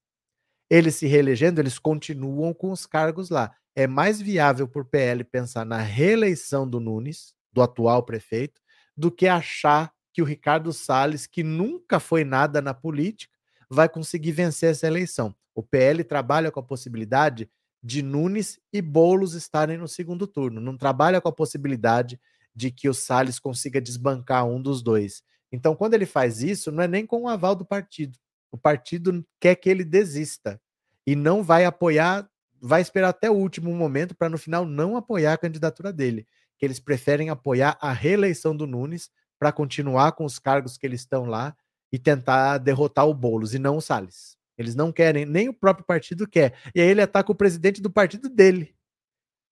[0.69, 3.53] Eles se reelegendo, eles continuam com os cargos lá.
[3.75, 8.61] É mais viável para o PL pensar na reeleição do Nunes, do atual prefeito,
[8.95, 13.37] do que achar que o Ricardo Salles, que nunca foi nada na política,
[13.69, 15.35] vai conseguir vencer essa eleição.
[15.53, 17.49] O PL trabalha com a possibilidade
[17.81, 20.59] de Nunes e Bolos estarem no segundo turno.
[20.59, 22.19] Não trabalha com a possibilidade
[22.55, 25.23] de que o Salles consiga desbancar um dos dois.
[25.51, 28.17] Então, quando ele faz isso, não é nem com o aval do partido.
[28.51, 30.59] O partido quer que ele desista
[31.05, 32.29] e não vai apoiar,
[32.61, 36.27] vai esperar até o último momento para no final não apoiar a candidatura dele.
[36.57, 39.09] Que eles preferem apoiar a reeleição do Nunes
[39.39, 41.55] para continuar com os cargos que eles estão lá
[41.91, 44.38] e tentar derrotar o Bolos e não o Salles.
[44.59, 46.53] Eles não querem, nem o próprio partido quer.
[46.75, 48.75] E aí ele ataca o presidente do partido dele.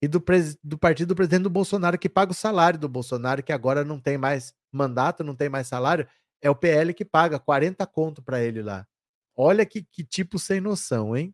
[0.01, 0.21] E do,
[0.61, 4.01] do partido do presidente do Bolsonaro, que paga o salário do Bolsonaro, que agora não
[4.01, 6.05] tem mais mandato, não tem mais salário.
[6.41, 8.85] É o PL que paga 40 conto para ele lá.
[9.33, 11.33] Olha que, que tipo sem noção, hein?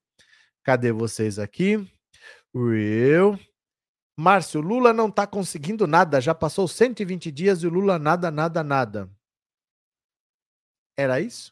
[0.63, 1.91] Cadê vocês aqui?
[2.53, 3.39] Eu.
[4.15, 6.21] Márcio, Lula não está conseguindo nada.
[6.21, 9.09] Já passou 120 dias e o Lula nada, nada, nada.
[10.95, 11.51] Era isso?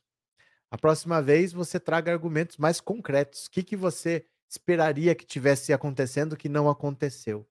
[0.71, 3.45] A próxima vez você traga argumentos mais concretos.
[3.45, 7.45] O que, que você esperaria que tivesse acontecendo que não aconteceu?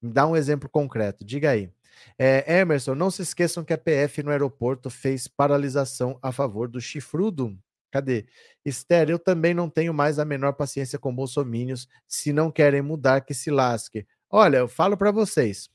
[0.00, 1.70] Me dá um exemplo concreto, diga aí.
[2.18, 6.80] É, Emerson, não se esqueçam que a PF no aeroporto fez paralisação a favor do
[6.80, 7.56] chifrudo.
[7.90, 8.26] Cadê?
[8.64, 11.86] Esther, eu também não tenho mais a menor paciência com bolsomínios.
[12.08, 14.06] Se não querem mudar, que se lasque.
[14.28, 15.68] Olha, eu falo para vocês.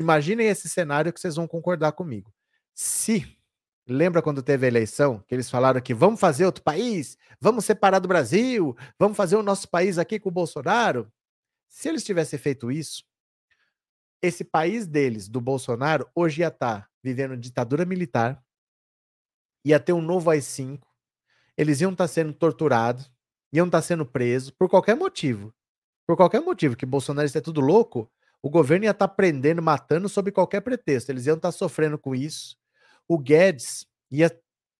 [0.00, 2.32] Imaginem esse cenário que vocês vão concordar comigo.
[2.74, 3.36] Se
[3.92, 7.98] lembra quando teve a eleição, que eles falaram que vamos fazer outro país, vamos separar
[7.98, 11.10] do Brasil, vamos fazer o nosso país aqui com o Bolsonaro?
[11.68, 13.04] Se eles tivessem feito isso,
[14.20, 18.42] esse país deles, do Bolsonaro, hoje ia estar tá vivendo ditadura militar,
[19.64, 20.80] ia ter um novo AI-5,
[21.56, 23.10] eles iam estar tá sendo torturados,
[23.52, 25.52] iam estar tá sendo presos por qualquer motivo.
[26.06, 28.10] Por qualquer motivo, que Bolsonaro é tudo louco,
[28.42, 31.10] o governo ia estar prendendo, matando sob qualquer pretexto.
[31.10, 32.56] Eles iam estar sofrendo com isso.
[33.08, 34.30] O Guedes ia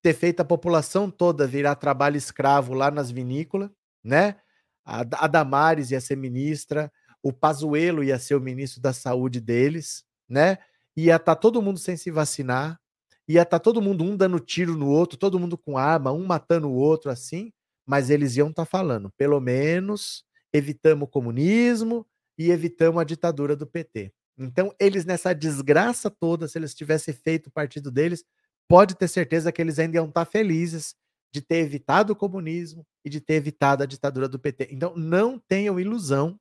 [0.03, 3.70] ter feito a população toda virar trabalho escravo lá nas vinícolas,
[4.03, 4.37] né?
[4.85, 6.93] A, Damares ia ser ministra,
[7.23, 10.59] o Pazuello ia ser o ministro da saúde deles, né?
[10.97, 12.81] Ia estar tá todo mundo sem se vacinar,
[13.29, 16.27] ia estar tá todo mundo um dando tiro no outro, todo mundo com arma, um
[16.27, 17.53] matando o outro assim,
[17.87, 22.07] mas eles iam estar tá falando, pelo menos evitamos o comunismo
[22.37, 24.12] e evitamos a ditadura do PT.
[24.39, 28.24] Então, eles nessa desgraça toda, se eles tivessem feito o partido deles,
[28.68, 30.95] pode ter certeza que eles ainda iam estar felizes
[31.33, 34.68] de ter evitado o comunismo e de ter evitado a ditadura do PT.
[34.70, 36.39] Então, não tenham ilusão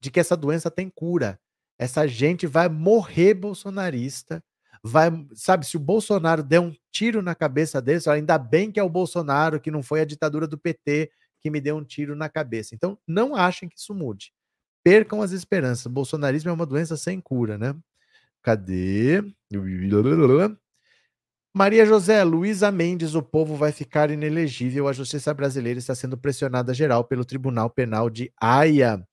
[0.00, 1.38] de que essa doença tem cura.
[1.78, 4.42] Essa gente vai morrer bolsonarista
[4.84, 8.82] vai, sabe, se o Bolsonaro der um tiro na cabeça deles, ainda bem que é
[8.82, 11.10] o Bolsonaro, que não foi a ditadura do PT
[11.40, 12.74] que me deu um tiro na cabeça.
[12.74, 14.33] Então, não achem que isso mude.
[14.84, 15.90] Percam as esperanças.
[15.90, 17.74] Bolsonarismo é uma doença sem cura, né?
[18.42, 19.22] Cadê?
[21.56, 24.86] Maria José, Luísa Mendes, o povo vai ficar inelegível.
[24.86, 29.06] A justiça brasileira está sendo pressionada geral pelo Tribunal Penal de Haia.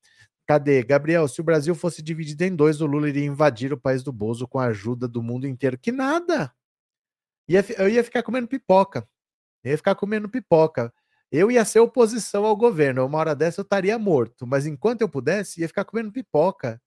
[0.46, 0.82] Cadê?
[0.82, 4.12] Gabriel, se o Brasil fosse dividido em dois, o Lula iria invadir o país do
[4.12, 5.78] Bozo com a ajuda do mundo inteiro.
[5.78, 6.52] Que nada!
[7.48, 9.08] Eu ia ficar comendo pipoca.
[9.64, 10.92] Eu ia ficar comendo pipoca.
[11.32, 13.04] Eu ia ser oposição ao governo.
[13.04, 14.46] Uma hora dessa eu estaria morto.
[14.46, 16.80] Mas enquanto eu pudesse, ia ficar comendo pipoca.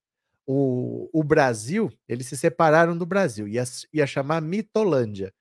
[0.48, 3.48] O, o Brasil, eles se separaram do Brasil.
[3.48, 5.34] Ia, ia chamar Mitolândia.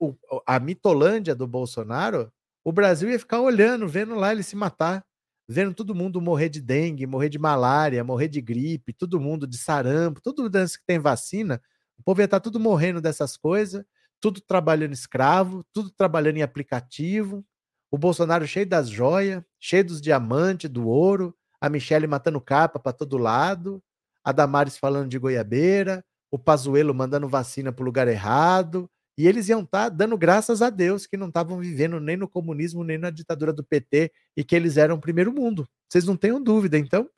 [0.00, 0.14] O,
[0.46, 2.32] a Mitolândia do Bolsonaro,
[2.64, 5.04] o Brasil ia ficar olhando, vendo lá ele se matar
[5.48, 9.56] vendo todo mundo morrer de dengue, morrer de malária, morrer de gripe, todo mundo de
[9.56, 11.62] sarampo, tudo que tem vacina,
[11.98, 13.84] o povo ia estar tá tudo morrendo dessas coisas,
[14.20, 17.44] tudo trabalhando escravo, tudo trabalhando em aplicativo,
[17.90, 22.92] o Bolsonaro cheio das joias, cheio dos diamantes, do ouro, a Michelle matando capa para
[22.92, 23.82] todo lado,
[24.24, 29.48] a Damares falando de goiabeira, o Pazuello mandando vacina para o lugar errado, e eles
[29.48, 32.98] iam estar tá dando graças a Deus que não estavam vivendo nem no comunismo, nem
[32.98, 35.66] na ditadura do PT e que eles eram o primeiro mundo.
[35.88, 36.76] Vocês não tenham dúvida.
[36.76, 37.08] Então,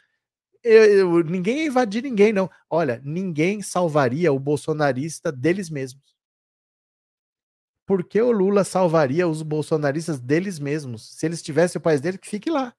[0.62, 2.49] eu, eu, ninguém ia invadir ninguém, não.
[2.71, 6.18] Olha, ninguém salvaria o bolsonarista deles mesmos.
[7.89, 11.16] Por que o Lula salvaria os bolsonaristas deles mesmos?
[11.16, 12.74] Se eles tivessem o país dele, que fique lá.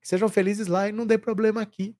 [0.00, 1.94] Que sejam felizes lá e não dê problema aqui.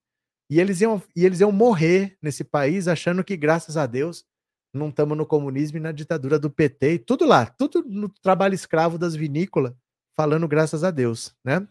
[0.49, 4.25] E eles iam, e eles iam morrer nesse país achando que, graças a Deus,
[4.73, 8.55] não estamos no comunismo e na ditadura do PT, e tudo lá, tudo no trabalho
[8.55, 9.75] escravo das vinícolas,
[10.15, 11.67] falando graças a Deus, né?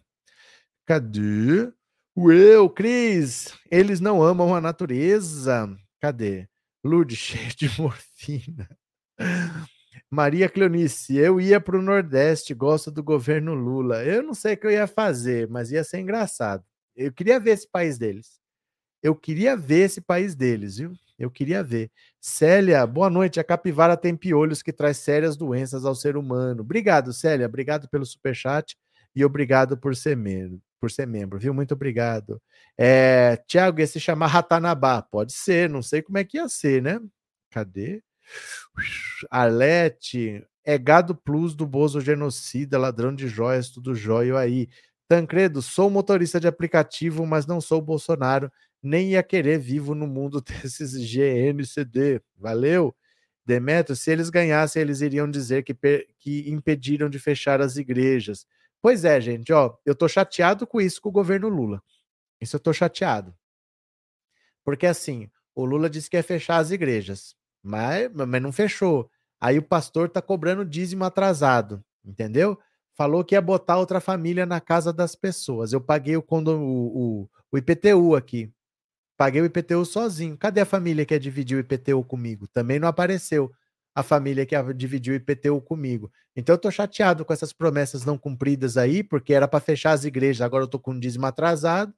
[0.87, 1.73] Cadê?
[2.17, 5.77] Eu, Cris, eles não amam a natureza.
[6.01, 6.49] Cadê?
[6.85, 8.69] Lourdes, cheio de morfina.
[10.11, 14.03] Maria Cleonice, eu ia para o Nordeste, gosto do governo Lula.
[14.05, 16.65] Eu não sei o que eu ia fazer, mas ia ser engraçado.
[16.97, 18.41] Eu queria ver esse país deles.
[19.03, 20.93] Eu queria ver esse país deles, viu?
[21.19, 21.91] Eu queria ver.
[22.21, 23.39] Célia, boa noite.
[23.39, 26.63] A capivara tem piolhos que traz sérias doenças ao ser humano.
[26.63, 27.47] Obrigado, Célia.
[27.47, 28.77] Obrigado pelo superchat
[29.15, 31.53] e obrigado por ser membro, por ser membro, viu?
[31.53, 32.41] Muito obrigado.
[32.79, 35.03] É, Tiago, ia se chamar Ratanabá.
[35.03, 37.01] Pode ser, não sei como é que ia ser, né?
[37.51, 38.03] Cadê?
[39.31, 44.69] Arlete, é gado plus do Bozo genocida, ladrão de joias, tudo jóio aí.
[45.09, 48.51] Tancredo, sou motorista de aplicativo, mas não sou Bolsonaro
[48.83, 52.21] nem ia querer vivo no mundo desses GNCD.
[52.37, 52.95] Valeu?
[53.45, 55.75] Demetrio, se eles ganhassem, eles iriam dizer que,
[56.19, 58.47] que impediram de fechar as igrejas.
[58.81, 61.83] Pois é, gente, ó, eu tô chateado com isso com o governo Lula.
[62.41, 63.35] Isso eu tô chateado.
[64.63, 67.35] Porque assim, o Lula disse que ia fechar as igrejas,
[67.69, 69.11] mas, mas não fechou.
[69.41, 72.59] Aí o pastor tá cobrando dízimo atrasado, entendeu?
[72.97, 75.73] Falou que ia botar outra família na casa das pessoas.
[75.73, 78.51] Eu paguei o, condom, o, o, o IPTU aqui.
[79.17, 80.37] Paguei o IPTU sozinho.
[80.37, 82.49] Cadê a família que ia dividir o IPTU comigo?
[82.49, 83.53] Também não apareceu.
[83.95, 86.11] a família que dividiu o IPTU comigo.
[86.35, 90.05] Então eu tô chateado com essas promessas não cumpridas aí, porque era para fechar as
[90.05, 91.93] igrejas, agora eu tô com dízimo atrasado.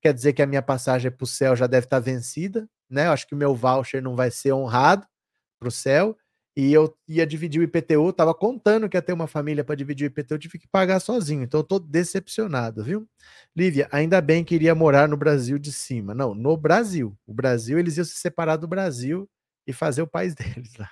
[0.00, 3.06] Quer dizer que a minha passagem para o céu já deve estar tá vencida, né?
[3.06, 5.06] Eu acho que o meu voucher não vai ser honrado
[5.60, 6.16] para o céu.
[6.56, 10.06] E eu ia dividir o IPTU, tava contando que ia ter uma família para dividir
[10.06, 11.42] o IPTU, tive que pagar sozinho.
[11.44, 13.08] Então eu decepcionado, viu?
[13.56, 16.14] Lívia, ainda bem que iria morar no Brasil de cima.
[16.14, 17.16] Não, no Brasil.
[17.26, 19.28] O Brasil, eles iam se separar do Brasil
[19.66, 20.90] e fazer o país deles lá.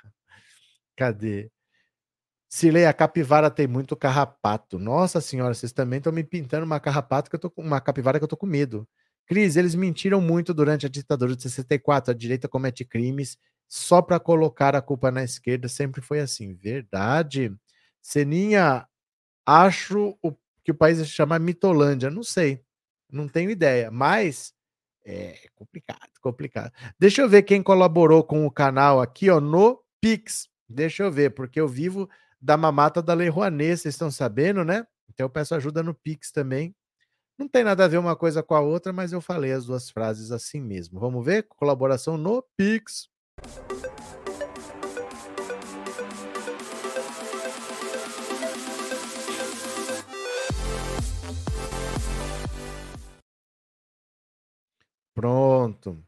[0.97, 1.51] Cadê?
[2.51, 4.79] Silei, a capivara tem muito carrapato.
[4.79, 8.19] Nossa senhora, vocês também estão me pintando uma carrapato que eu tô com uma capivara
[8.19, 8.89] que eu tô com medo.
[9.29, 12.11] Cris, eles mentiram muito durante a ditadura de 64.
[12.11, 13.37] A direita comete crimes
[13.69, 15.69] só para colocar a culpa na esquerda.
[15.69, 16.55] Sempre foi assim.
[16.55, 17.55] Verdade.
[18.01, 18.89] Seninha,
[19.45, 22.11] acho o, que o país se chama Mitolândia.
[22.11, 22.63] Não sei.
[23.13, 23.91] Não tenho ideia.
[23.91, 24.55] Mas
[25.05, 26.73] é complicado, complicado.
[26.99, 30.49] Deixa eu ver quem colaborou com o canal aqui, ó, no Pix.
[30.67, 32.09] Deixa eu ver, porque eu vivo
[32.41, 34.87] da mamata da Lei Rouanet, vocês estão sabendo, né?
[35.09, 36.75] Então eu peço ajuda no Pix também.
[37.39, 39.89] Não tem nada a ver uma coisa com a outra, mas eu falei as duas
[39.89, 40.99] frases assim mesmo.
[40.99, 41.45] Vamos ver?
[41.45, 43.09] Colaboração no Pix.
[55.15, 56.05] Pronto.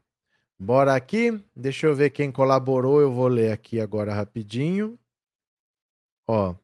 [0.59, 1.41] Bora aqui.
[1.55, 2.99] Deixa eu ver quem colaborou.
[2.99, 4.99] Eu vou ler aqui agora rapidinho.
[6.27, 6.55] Ó.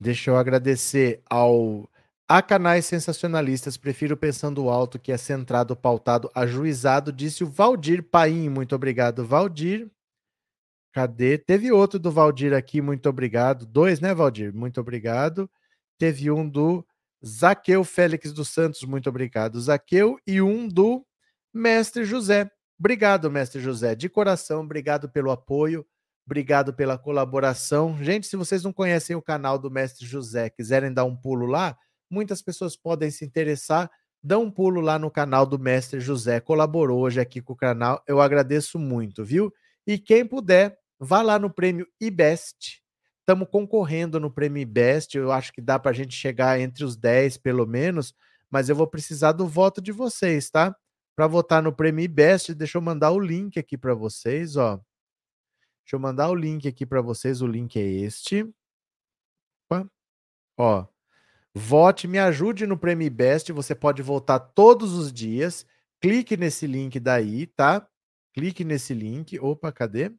[0.00, 1.88] Deixa eu agradecer ao
[2.26, 8.48] Há canais sensacionalistas, prefiro pensando alto, que é centrado, pautado, ajuizado, disse o Valdir Paim.
[8.48, 9.90] Muito obrigado, Valdir.
[10.90, 11.36] Cadê?
[11.36, 13.66] Teve outro do Valdir aqui, muito obrigado.
[13.66, 14.54] Dois, né, Valdir?
[14.54, 15.50] Muito obrigado.
[15.98, 16.86] Teve um do
[17.24, 20.18] Zaqueu Félix dos Santos, muito obrigado, Zaqueu.
[20.26, 21.04] E um do
[21.52, 22.50] Mestre José.
[22.78, 23.94] Obrigado, Mestre José.
[23.94, 25.86] De coração, obrigado pelo apoio,
[26.24, 28.02] obrigado pela colaboração.
[28.02, 31.76] Gente, se vocês não conhecem o canal do Mestre José, quiserem dar um pulo lá,
[32.14, 33.90] muitas pessoas podem se interessar.
[34.22, 38.02] Dá um pulo lá no canal do Mestre José, colaborou hoje aqui com o canal,
[38.06, 39.52] eu agradeço muito, viu?
[39.86, 42.82] E quem puder, vá lá no prêmio IBEST.
[43.20, 46.96] Estamos concorrendo no prêmio IBEST, eu acho que dá para a gente chegar entre os
[46.96, 48.14] 10 pelo menos,
[48.50, 50.74] mas eu vou precisar do voto de vocês, tá?
[51.16, 54.76] Para votar no prêmio IBEST, deixa eu mandar o link aqui para vocês, ó.
[55.84, 58.50] Deixa eu mandar o link aqui para vocês, o link é este.
[59.68, 59.86] Opa.
[60.56, 60.86] Ó,
[61.56, 63.52] Vote, me ajude no Prêmio Best.
[63.52, 65.64] Você pode votar todos os dias.
[66.00, 67.86] Clique nesse link daí, tá?
[68.32, 69.38] Clique nesse link.
[69.38, 70.12] Opa, cadê?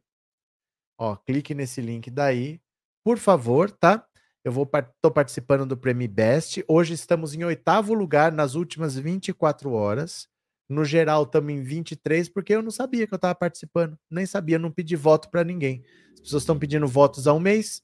[0.98, 2.58] Ó, clique nesse link daí,
[3.04, 4.06] por favor, tá?
[4.42, 4.66] Eu vou
[5.02, 6.64] tô participando do Prêmio Best.
[6.66, 10.28] Hoje estamos em oitavo lugar nas últimas 24 horas.
[10.66, 13.98] No geral, estamos em 23, porque eu não sabia que eu estava participando.
[14.10, 15.84] Nem sabia, não pedi voto para ninguém.
[16.14, 17.82] As pessoas estão pedindo votos há um mês.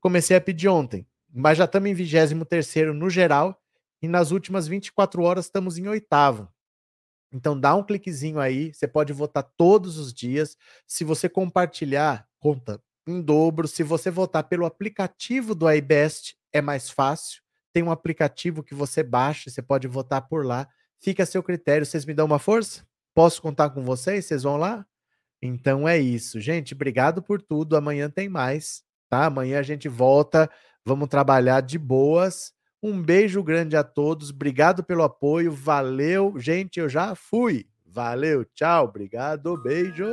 [0.00, 1.04] Comecei a pedir ontem
[1.34, 3.60] mas já estamos em 23 no geral
[4.00, 6.48] e nas últimas 24 horas estamos em oitavo.
[7.32, 10.56] Então dá um cliquezinho aí, você pode votar todos os dias.
[10.86, 13.66] Se você compartilhar, conta em dobro.
[13.66, 17.42] Se você votar pelo aplicativo do iBest, é mais fácil.
[17.72, 20.68] Tem um aplicativo que você baixa, você pode votar por lá.
[21.00, 21.84] Fica a seu critério.
[21.84, 22.86] Vocês me dão uma força?
[23.12, 24.24] Posso contar com vocês?
[24.26, 24.86] Vocês vão lá?
[25.42, 26.72] Então é isso, gente.
[26.72, 27.76] Obrigado por tudo.
[27.76, 29.26] Amanhã tem mais, tá?
[29.26, 30.48] Amanhã a gente volta
[30.84, 32.52] Vamos trabalhar de boas.
[32.82, 34.30] Um beijo grande a todos.
[34.30, 35.50] Obrigado pelo apoio.
[35.50, 36.78] Valeu, gente.
[36.78, 37.66] Eu já fui.
[37.86, 38.84] Valeu, tchau.
[38.84, 40.04] Obrigado, beijo.